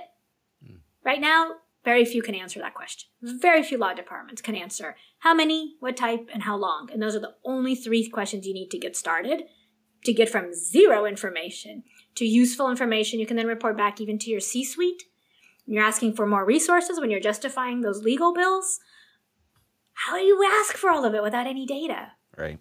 [0.64, 0.80] Mm.
[1.04, 3.08] Right now, very few can answer that question.
[3.22, 6.90] Very few law departments can answer how many, what type, and how long.
[6.92, 9.44] And those are the only three questions you need to get started
[10.04, 11.82] to get from zero information
[12.14, 15.04] to useful information you can then report back even to your C suite.
[15.66, 18.80] You're asking for more resources when you're justifying those legal bills.
[20.06, 22.12] How do you ask for all of it without any data?
[22.36, 22.58] Right.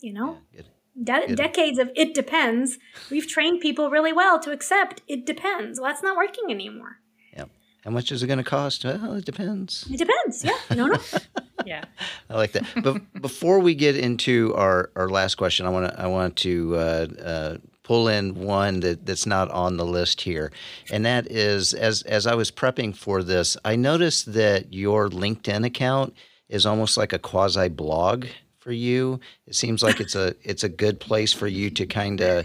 [0.00, 0.38] You know?
[0.52, 0.62] Yeah,
[1.02, 2.78] de- decades of it depends.
[3.10, 5.80] We've trained people really well to accept it depends.
[5.80, 6.98] Well, that's not working anymore.
[7.36, 7.50] Yep.
[7.84, 8.84] How much is it going to cost?
[8.84, 9.88] Well, it depends.
[9.90, 10.44] It depends.
[10.44, 10.58] Yeah.
[10.76, 10.98] No, no.
[11.66, 11.84] yeah.
[12.28, 12.64] I like that.
[12.82, 16.76] But before we get into our, our last question, I want to I want to
[16.76, 17.56] uh, uh,
[17.88, 20.52] pull in one that, that's not on the list here,
[20.92, 25.64] and that is as as I was prepping for this, I noticed that your LinkedIn
[25.64, 26.14] account
[26.50, 28.26] is almost like a quasi blog
[28.58, 29.20] for you.
[29.46, 32.44] It seems like it's a it's a good place for you to kind of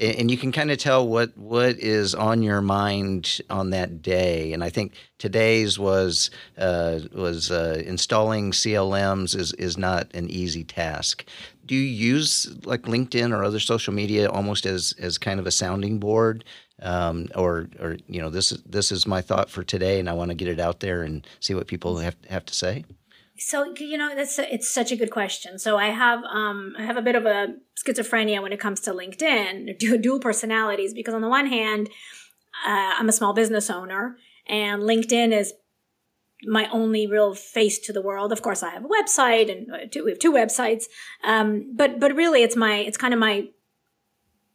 [0.00, 4.52] and you can kind of tell what what is on your mind on that day.
[4.52, 10.64] And I think today's was uh, was uh, installing CLMs is is not an easy
[10.64, 11.24] task.
[11.66, 15.52] Do you use like LinkedIn or other social media almost as as kind of a
[15.52, 16.44] sounding board?
[16.82, 20.12] Um, or, or you know, this is this is my thought for today, and I
[20.12, 22.84] want to get it out there and see what people have have to say.
[23.36, 25.58] So you know that's a, it's such a good question.
[25.58, 28.92] So I have um I have a bit of a schizophrenia when it comes to
[28.92, 31.88] LinkedIn, dual personalities because on the one hand,
[32.66, 34.16] uh, I'm a small business owner
[34.46, 35.52] and LinkedIn is
[36.46, 38.32] my only real face to the world.
[38.32, 40.84] Of course, I have a website and uh, two, we have two websites.
[41.22, 43.48] Um, but but really, it's my it's kind of my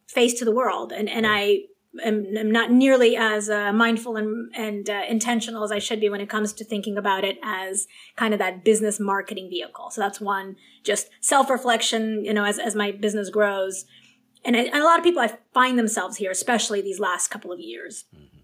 [0.07, 1.63] face to the world, and and I
[2.04, 6.10] am, am not nearly as uh, mindful and, and uh, intentional as I should be
[6.10, 9.89] when it comes to thinking about it as kind of that business marketing vehicle.
[9.89, 13.86] So that's one, just self reflection, you know, as, as my business grows.
[14.45, 17.52] And, I, and, a lot of people I find themselves here, especially these last couple
[17.52, 18.06] of years.
[18.15, 18.38] Mm-hmm.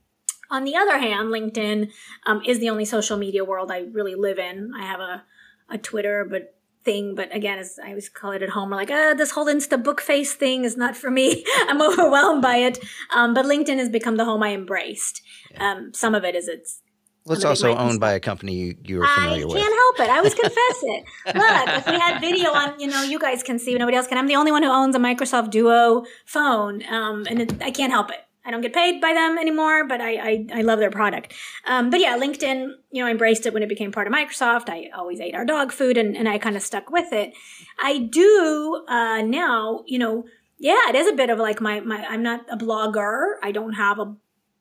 [0.52, 1.92] On the other hand, LinkedIn
[2.26, 4.72] um, is the only social media world I really live in.
[4.78, 5.24] I have a,
[5.70, 6.55] a Twitter, but
[6.86, 7.16] thing.
[7.16, 9.84] But again, as I always call it at home, we're like, ah, this whole Insta
[9.84, 11.44] book face thing is not for me.
[11.68, 12.80] I'm overwhelmed by it.
[13.14, 15.22] Um, but LinkedIn has become the home I embraced.
[15.58, 16.82] Um, some of it is it's
[17.26, 19.56] well, it's also owned by a company you, you are familiar with.
[19.56, 20.12] I can't help it.
[20.12, 21.06] I always confess it.
[21.36, 24.20] Look, if we had video on, you know, you guys can see, nobody else can.
[24.20, 27.92] I'm the only one who owns a Microsoft Duo phone, um, and it, I can't
[27.92, 28.24] help it.
[28.46, 31.34] I don't get paid by them anymore, but I I, I love their product.
[31.66, 34.70] Um, but yeah, LinkedIn, you know, embraced it when it became part of Microsoft.
[34.70, 37.34] I always ate our dog food, and and I kind of stuck with it.
[37.80, 40.26] I do uh, now, you know,
[40.60, 42.06] yeah, it is a bit of like my my.
[42.06, 43.34] I'm not a blogger.
[43.41, 44.16] I don't have a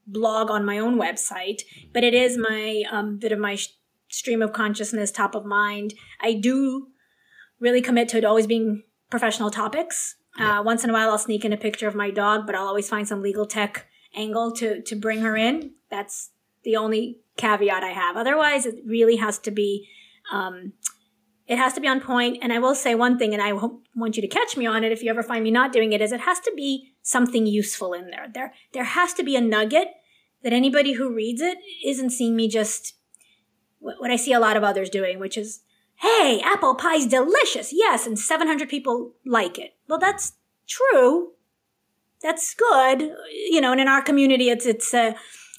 [0.07, 1.63] blog on my own website,
[1.93, 3.75] but it is my um, bit of my sh-
[4.09, 5.95] stream of consciousness, top of mind.
[6.21, 6.89] I do
[7.61, 10.17] really commit to it always being professional topics.
[10.39, 12.67] Uh, once in a while, I'll sneak in a picture of my dog, but I'll
[12.67, 15.73] always find some legal tech angle to to bring her in.
[15.91, 16.31] That's
[16.65, 18.17] the only caveat I have.
[18.17, 19.89] Otherwise, it really has to be.
[20.33, 20.73] Um,
[21.47, 22.39] it has to be on point.
[22.41, 24.93] And I will say one thing, and I want you to catch me on it
[24.93, 27.93] if you ever find me not doing it, is it has to be something useful
[27.93, 28.29] in there.
[28.33, 29.89] There, there has to be a nugget
[30.43, 32.95] that anybody who reads it isn't seeing me just
[33.79, 35.61] what I see a lot of others doing, which is
[36.05, 37.73] hey, apple pie's delicious.
[37.73, 38.07] Yes.
[38.07, 39.75] And 700 people like it.
[39.89, 40.35] Well, that's
[40.67, 41.33] true.
[42.23, 43.11] That's good.
[43.33, 45.15] You know, and in our community, it's, it's, uh,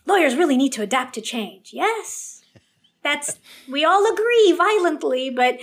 [0.05, 1.71] lawyers really need to adapt to change.
[1.73, 2.43] Yes.
[3.03, 3.39] That's,
[3.69, 5.59] we all agree violently, but,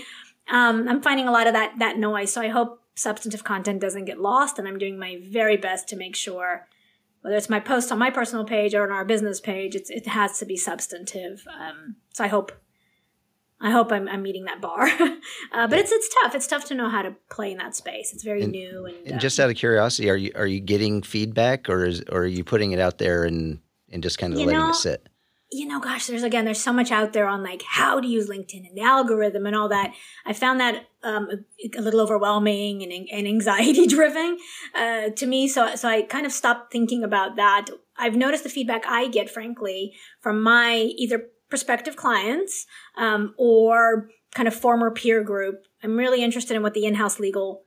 [0.51, 2.33] um, I'm finding a lot of that, that noise.
[2.33, 5.97] So I hope substantive content doesn't get lost and I'm doing my very best to
[5.97, 6.67] make sure
[7.23, 10.39] whether it's my post on my personal page or on our business page, it has
[10.41, 11.47] to be substantive.
[11.49, 12.53] Um, so I hope
[13.63, 14.83] I hope I'm, I'm meeting that bar.
[15.53, 16.35] uh, but it's it's tough.
[16.35, 18.13] It's tough to know how to play in that space.
[18.13, 18.87] It's very and, new.
[18.87, 22.03] And, and um, just out of curiosity, are you are you getting feedback, or is
[22.11, 23.61] or are you putting it out there and
[23.91, 25.09] and just kind of letting know, it sit?
[25.53, 28.29] You know, gosh, there's again, there's so much out there on like how to use
[28.29, 29.95] LinkedIn and the algorithm and all that.
[30.27, 34.39] I found that um, a, a, little overwhelming and, and anxiety driven
[34.75, 35.47] uh, to me.
[35.47, 37.67] So so I kind of stopped thinking about that.
[37.97, 44.49] I've noticed the feedback I get, frankly, from my either prospective clients um, or kind
[44.49, 45.67] of former peer group.
[45.83, 47.65] I'm really interested in what the in-house legal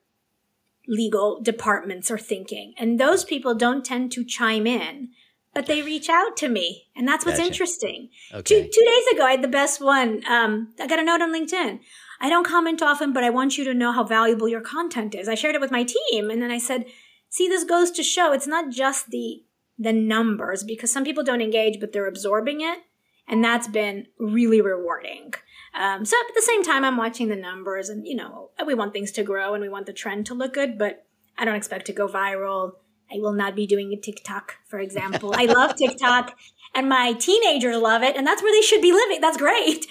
[0.87, 5.09] legal departments are thinking, and those people don't tend to chime in,
[5.53, 7.47] but they reach out to me, and that's what's gotcha.
[7.47, 8.09] interesting.
[8.33, 8.63] Okay.
[8.63, 10.25] Two two days ago, I had the best one.
[10.25, 11.79] Um, I got a note on LinkedIn.
[12.19, 15.29] I don't comment often, but I want you to know how valuable your content is.
[15.29, 16.85] I shared it with my team, and then I said,
[17.29, 19.43] "See, this goes to show it's not just the
[19.77, 22.79] the numbers because some people don't engage, but they're absorbing it."
[23.27, 25.33] And that's been really rewarding.
[25.73, 28.93] Um, so at the same time, I'm watching the numbers and, you know, we want
[28.93, 31.05] things to grow and we want the trend to look good, but
[31.37, 32.73] I don't expect to go viral.
[33.11, 35.33] I will not be doing a TikTok, for example.
[35.35, 36.37] I love TikTok
[36.73, 39.21] and my teenagers love it and that's where they should be living.
[39.21, 39.85] That's great.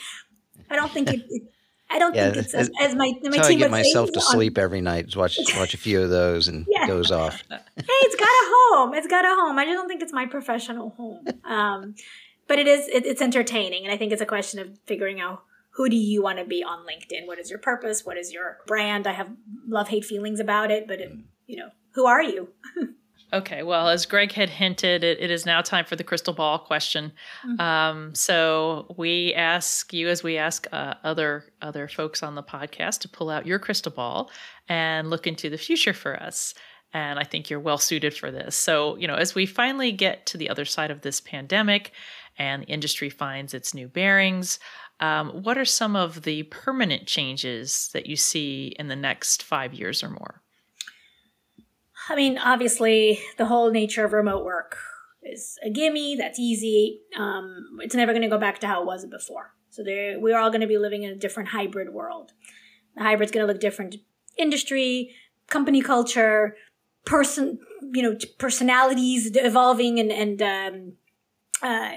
[0.71, 1.43] I don't think it, it
[1.91, 4.59] I don't yeah, think it's as, as my, my team I get myself to sleep
[4.59, 5.15] every night.
[5.15, 6.87] Watch watch a few of those and yeah.
[6.87, 7.43] goes off.
[7.51, 8.95] hey, it's got a home.
[8.95, 9.59] It's got a home.
[9.59, 11.27] I just don't think it's my professional home.
[11.45, 11.95] Um,
[12.49, 15.45] but it is it, it's entertaining and i think it's a question of figuring out
[15.75, 17.27] who do you want to be on linkedin?
[17.27, 18.05] What is your purpose?
[18.05, 19.09] What is your brand?
[19.09, 19.29] I have
[19.67, 21.13] love hate feelings about it but it,
[21.47, 22.49] you know who are you?
[23.33, 26.57] Okay well as greg had hinted it, it is now time for the crystal ball
[26.57, 27.11] question.
[27.45, 27.61] Mm-hmm.
[27.61, 33.01] um, so we ask you as we ask uh, other other folks on the podcast
[33.01, 34.31] to pull out your crystal ball
[34.69, 36.55] and look into the future for us
[36.93, 38.55] and I think you're well suited for this.
[38.55, 41.91] So, you know, as we finally get to the other side of this pandemic
[42.39, 44.59] and the industry finds its new bearings.
[45.01, 49.75] Um, what are some of the permanent changes that you see in the next five
[49.75, 50.43] years or more?
[52.09, 54.77] I mean, obviously, the whole nature of remote work
[55.23, 56.17] is a gimme.
[56.17, 57.01] That's easy.
[57.17, 59.55] Um, it's never going to go back to how it was before.
[59.71, 62.33] So we're all going to be living in a different hybrid world.
[62.97, 63.97] The hybrid's going to look different.
[64.37, 65.15] Industry,
[65.49, 66.57] company culture,
[67.05, 67.59] person,
[67.93, 70.93] you know, personalities evolving and and um,
[71.65, 71.93] uh,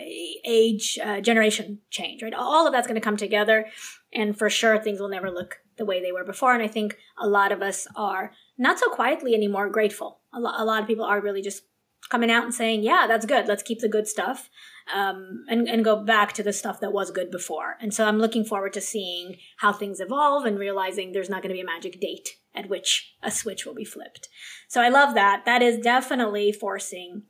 [0.45, 2.34] age, uh, generation change, right?
[2.34, 3.65] All of that's going to come together.
[4.13, 6.53] And for sure, things will never look the way they were before.
[6.53, 10.20] And I think a lot of us are not so quietly anymore grateful.
[10.34, 11.63] A, lo- a lot of people are really just
[12.09, 13.47] coming out and saying, yeah, that's good.
[13.47, 14.49] Let's keep the good stuff.
[14.95, 17.76] Um, and, and go back to the stuff that was good before.
[17.82, 21.49] And so I'm looking forward to seeing how things evolve and realizing there's not going
[21.49, 24.30] to be a magic date at which a switch will be flipped.
[24.70, 25.43] So I love that.
[25.43, 27.24] That is definitely forcing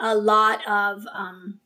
[0.00, 1.60] a lot of um,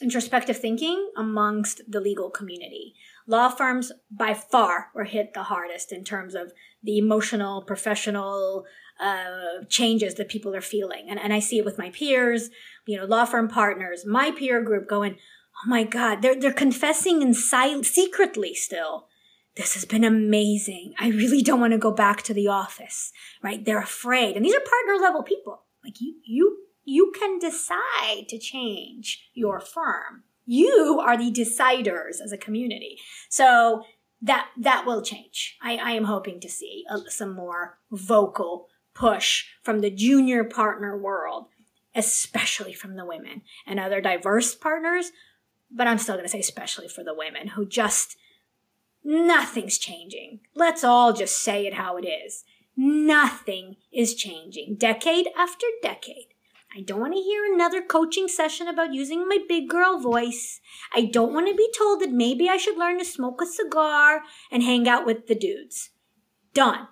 [0.00, 2.94] introspective thinking amongst the legal community.
[3.26, 8.64] Law firms by far were hit the hardest in terms of the emotional, professional
[9.00, 11.06] uh, changes that people are feeling.
[11.08, 12.50] And, and I see it with my peers,
[12.86, 15.16] you know, law firm partners, my peer group going,
[15.64, 19.08] oh my God, they're, they're confessing in secretly still.
[19.56, 20.92] This has been amazing.
[20.98, 23.10] I really don't want to go back to the office,
[23.42, 23.64] right?
[23.64, 24.36] They're afraid.
[24.36, 25.62] And these are partner level people.
[25.82, 30.24] Like you, you you can decide to change your firm.
[30.46, 32.98] You are the deciders as a community.
[33.28, 33.82] So
[34.22, 35.58] that, that will change.
[35.60, 40.96] I, I am hoping to see a, some more vocal push from the junior partner
[40.96, 41.48] world.
[41.96, 45.12] especially from the women and other diverse partners.
[45.70, 48.16] But I'm still going to say, especially for the women who just,
[49.02, 50.40] nothing's changing.
[50.54, 52.44] Let's all just say it how it is.
[52.76, 56.34] Nothing is changing decade after decade.
[56.76, 60.60] I don't want to hear another coaching session about using my big girl voice.
[60.94, 64.20] I don't want to be told that maybe I should learn to smoke a cigar
[64.52, 65.90] and hang out with the dudes.
[66.52, 66.88] Done.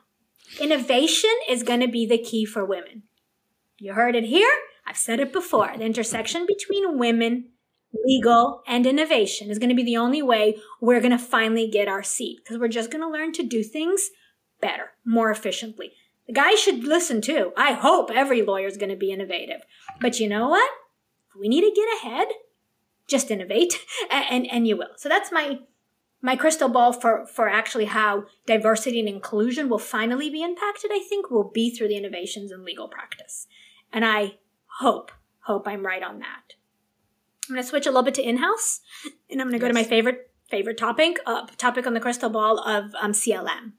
[0.59, 3.03] Innovation is going to be the key for women.
[3.79, 4.51] You heard it here.
[4.87, 5.71] I've said it before.
[5.77, 7.51] The intersection between women,
[8.07, 11.89] legal, and innovation is going to be the only way we're going to finally get
[11.89, 14.09] our seat because we're just going to learn to do things
[14.63, 15.93] better, more efficiently.
[16.27, 17.53] The guys should listen too.
[17.57, 19.63] I hope every lawyer is going to be innovative.
[20.01, 20.71] But you know what?
[21.39, 22.29] we need to get ahead,
[23.07, 23.75] just innovate,
[24.11, 24.91] and, and you will.
[24.97, 25.61] So that's my
[26.21, 30.91] my crystal ball for for actually how diversity and inclusion will finally be impacted.
[30.93, 33.47] I think will be through the innovations in legal practice,
[33.93, 34.39] and I
[34.81, 35.11] hope
[35.41, 36.55] hope I'm right on that.
[37.49, 38.81] I'm going to switch a little bit to in-house,
[39.31, 42.31] and I'm going to go to my favorite favorite topic uh, topic on the crystal
[42.31, 43.73] ball of um, CLM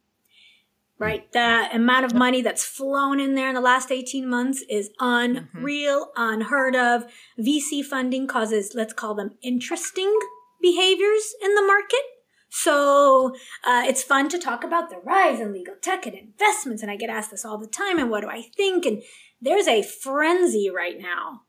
[0.98, 1.32] right?
[1.34, 6.08] The amount of money that's flown in there in the last 18 months is unreal,
[6.08, 6.34] mm-hmm.
[6.34, 7.06] unheard of.
[7.40, 10.18] VC funding causes, let's call them interesting
[10.62, 12.02] behaviors in the market.
[12.50, 13.36] So
[13.68, 16.82] uh, it's fun to talk about the rise in legal tech and investments.
[16.82, 18.00] And I get asked this all the time.
[18.00, 18.86] And what do I think?
[18.86, 19.04] And
[19.42, 21.42] there's a frenzy right now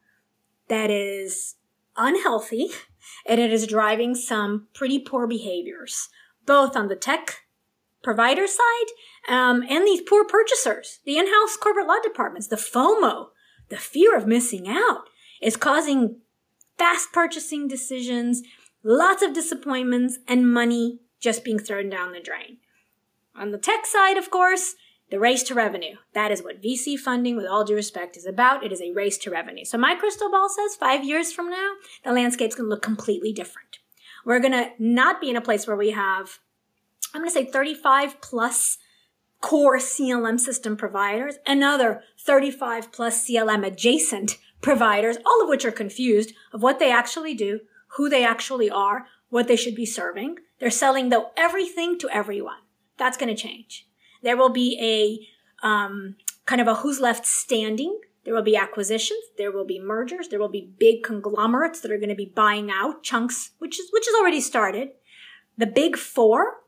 [0.69, 1.55] that is
[1.97, 2.71] unhealthy
[3.27, 6.09] and it is driving some pretty poor behaviors,
[6.45, 7.43] both on the tech
[8.03, 8.87] provider side
[9.29, 13.29] um, and these poor purchasers, the in-house corporate law departments, the FOMO,
[13.69, 15.05] the fear of missing out
[15.43, 16.21] is causing
[16.79, 18.43] fast purchasing decisions,
[18.83, 22.59] lots of disappointments, and money just being thrown down the drain.
[23.35, 24.75] On the tech side, of course,
[25.11, 25.97] the race to revenue.
[26.15, 28.65] That is what VC funding, with all due respect, is about.
[28.65, 29.65] It is a race to revenue.
[29.65, 31.73] So my crystal ball says five years from now,
[32.05, 33.79] the landscape's going to look completely different.
[34.25, 36.41] We're going to not be in a place where we have
[37.15, 38.77] I'm going to say 35 plus
[39.41, 46.33] core CLM system providers, another 35 plus CLM adjacent providers, all of which are confused
[46.53, 47.61] of what they actually do,
[47.97, 50.37] who they actually are, what they should be serving.
[50.59, 52.59] They're selling though everything to everyone.
[52.97, 53.87] That's going to change.
[54.23, 54.79] There will be
[55.63, 56.17] a um,
[56.47, 58.01] kind of a who's left standing.
[58.25, 59.21] There will be acquisitions.
[59.39, 60.29] There will be mergers.
[60.29, 63.89] There will be big conglomerates that are going to be buying out chunks, which is
[63.93, 64.91] which has already started.
[65.57, 66.63] The big four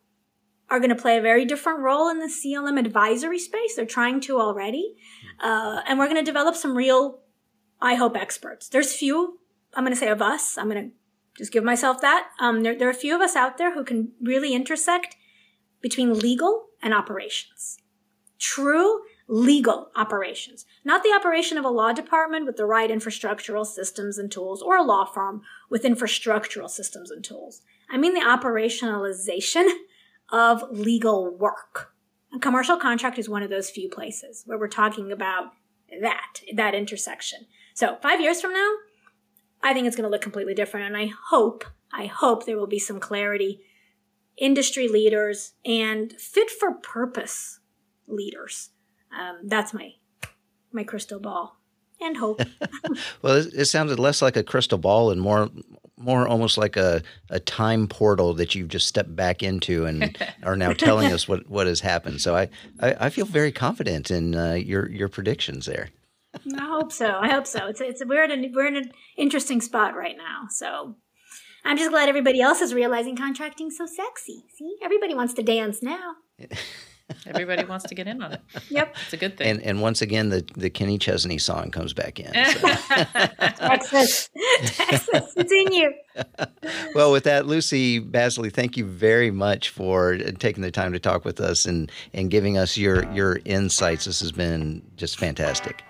[0.70, 3.74] are going to play a very different role in the CLM advisory space.
[3.74, 4.96] They're trying to already.
[5.40, 7.20] Uh, and we're going to develop some real,
[7.80, 8.68] I hope, experts.
[8.68, 9.38] There's few,
[9.74, 10.58] I'm going to say of us.
[10.58, 10.94] I'm going to
[11.38, 12.28] just give myself that.
[12.38, 15.16] Um, there, there are a few of us out there who can really intersect
[15.80, 17.78] between legal and operations.
[18.38, 24.16] True legal operations, not the operation of a law department with the right infrastructural systems
[24.16, 27.60] and tools or a law firm with infrastructural systems and tools.
[27.90, 29.68] I mean the operationalization
[30.30, 31.94] of legal work.
[32.34, 35.52] A commercial contract is one of those few places where we're talking about
[36.02, 37.46] that, that intersection.
[37.74, 38.72] So five years from now,
[39.62, 40.86] I think it's going to look completely different.
[40.86, 43.60] And I hope, I hope there will be some clarity,
[44.36, 47.60] industry leaders and fit for purpose
[48.06, 48.70] leaders.
[49.18, 49.92] Um, that's my,
[50.72, 51.57] my crystal ball
[52.00, 52.40] and hope.
[53.22, 55.50] well, it, it, sounded less like a crystal ball and more
[55.98, 60.56] more almost like a, a time portal that you've just stepped back into and are
[60.56, 62.20] now telling us what, what has happened.
[62.20, 62.48] So I,
[62.80, 65.90] I, I feel very confident in uh, your your predictions there.
[66.56, 67.18] I hope so.
[67.20, 67.66] I hope so.
[67.66, 70.46] It's it's we're in a, we're in an interesting spot right now.
[70.50, 70.94] So
[71.64, 74.44] I'm just glad everybody else is realizing contracting so sexy.
[74.56, 76.14] See, everybody wants to dance now.
[77.26, 78.40] Everybody wants to get in on it.
[78.70, 79.48] Yep, it's a good thing.
[79.48, 82.32] And and once again, the the Kenny Chesney song comes back in.
[82.32, 82.68] So.
[83.56, 84.30] Texas,
[84.64, 85.92] Texas, it's in you.
[86.94, 90.98] well, with that, Lucy Bassli, thank you very much for uh, taking the time to
[90.98, 94.04] talk with us and and giving us your your insights.
[94.04, 95.82] This has been just fantastic.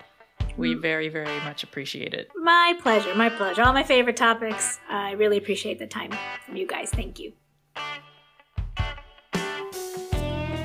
[0.57, 2.29] We very, very much appreciate it.
[2.35, 3.15] My pleasure.
[3.15, 3.63] My pleasure.
[3.63, 4.79] All my favorite topics.
[4.89, 6.11] I really appreciate the time
[6.45, 6.89] from you guys.
[6.89, 7.33] Thank you.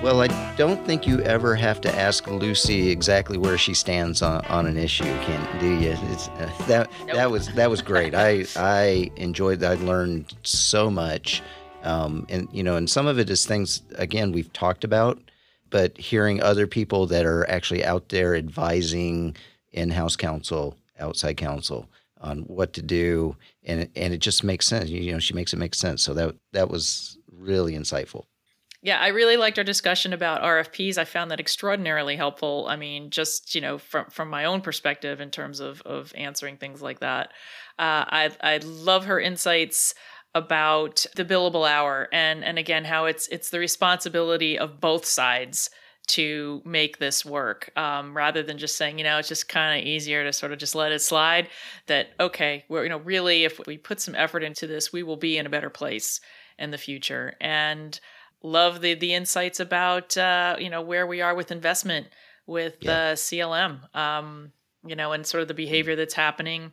[0.04, 4.44] Well, I don't think you ever have to ask Lucy exactly where she stands on,
[4.48, 5.92] on an issue, can do you?
[5.92, 7.16] Uh, that nope.
[7.16, 8.14] that was that was great.
[8.14, 9.60] I I enjoyed.
[9.60, 9.78] That.
[9.78, 11.42] I learned so much,
[11.84, 15.18] um, and you know, and some of it is things again we've talked about,
[15.70, 19.34] but hearing other people that are actually out there advising
[19.72, 21.88] in-house counsel, outside counsel
[22.20, 24.90] on what to do, and and it just makes sense.
[24.90, 26.02] You know, she makes it make sense.
[26.02, 28.26] So that that was really insightful.
[28.84, 30.98] Yeah, I really liked our discussion about RFPs.
[30.98, 32.66] I found that extraordinarily helpful.
[32.68, 36.58] I mean, just you know, from from my own perspective in terms of of answering
[36.58, 37.28] things like that.
[37.78, 39.94] Uh, I I love her insights
[40.34, 45.70] about the billable hour and and again how it's it's the responsibility of both sides
[46.08, 49.86] to make this work um, rather than just saying you know it's just kind of
[49.86, 51.48] easier to sort of just let it slide
[51.86, 55.16] that okay we're you know really if we put some effort into this we will
[55.16, 56.20] be in a better place
[56.58, 58.00] in the future and
[58.44, 62.06] love the the insights about uh, you know where we are with investment
[62.46, 63.10] with yeah.
[63.10, 64.52] the CLM um,
[64.86, 66.70] you know and sort of the behavior that's happening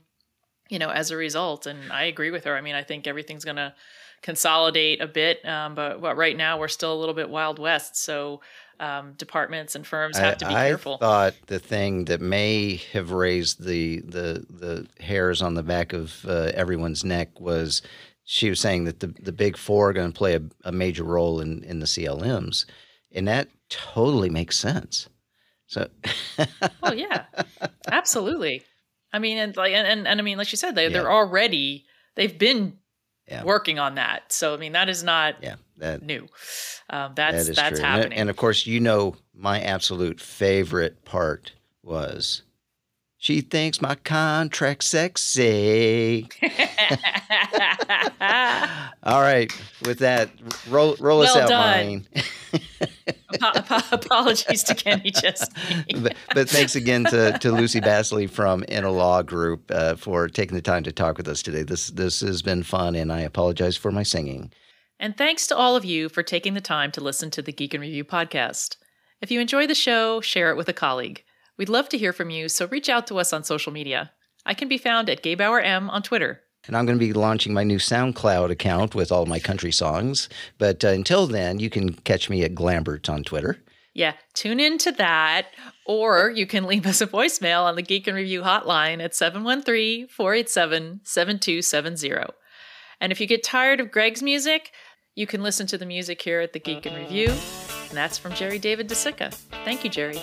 [0.72, 1.67] you know, as a result.
[1.67, 2.55] And I agree with her.
[2.55, 3.76] I mean, I think everything's going to
[4.24, 7.97] consolidate a bit, um, but, but right now we're still a little bit wild west.
[7.97, 8.39] So
[8.80, 10.93] um, departments and firms have to be I, careful.
[10.95, 15.93] I thought the thing that may have raised the the the hairs on the back
[15.93, 17.84] of uh, everyone's neck was
[18.32, 21.04] she was saying that the the big four are going to play a, a major
[21.04, 22.66] role in in the CLMs,
[23.12, 25.10] and that totally makes sense.
[25.68, 25.90] So,
[26.84, 27.26] oh yeah,
[27.92, 28.64] absolutely.
[29.12, 30.94] I mean, and like, and, and, and I mean, like she said, they, yeah.
[30.94, 32.78] they're already, they've been
[33.28, 33.44] yeah.
[33.44, 34.32] working on that.
[34.32, 36.28] So, I mean, that is not yeah, that, new.
[36.90, 37.86] Um, that's, that that's true.
[37.86, 38.14] happening.
[38.14, 41.52] And, and of course, you know, my absolute favorite part
[41.84, 42.44] was
[43.22, 46.28] she thinks my contract sexy.
[49.03, 49.53] All right,
[49.86, 50.32] with that,
[50.67, 52.07] roll roll well us out, done.
[53.91, 55.51] apologies to Kenny just.
[56.01, 60.61] but, but, thanks again to, to Lucy Bassli from InnoLaw Group uh, for taking the
[60.63, 61.61] time to talk with us today.
[61.61, 64.51] This this has been fun, and I apologize for my singing.
[64.99, 67.76] And thanks to all of you for taking the time to listen to the Geek
[67.76, 68.78] in Review podcast.
[69.22, 71.24] If you enjoy the show, share it with a colleague.
[71.58, 74.12] We'd love to hear from you, so reach out to us on social media.
[74.45, 76.41] I can be found at GebauerM on Twitter.
[76.68, 80.30] And I'm going to be launching my new SoundCloud account with all my country songs.
[80.58, 83.58] But uh, until then, you can catch me at Glambert on Twitter.
[83.93, 85.47] Yeah, tune in to that.
[85.86, 90.08] Or you can leave us a voicemail on the Geek in Review hotline at 713
[90.08, 92.34] 487 7270.
[92.99, 94.72] And if you get tired of Greg's music,
[95.16, 97.34] you can listen to the music here at the Geek in Review.
[97.92, 99.34] And that's from Jerry David DeCicca.
[99.66, 100.16] Thank you, Jerry.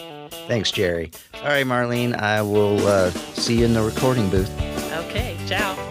[0.47, 1.11] Thanks, Jerry.
[1.35, 4.51] All right, Marlene, I will uh, see you in the recording booth.
[4.93, 5.88] Okay, ciao.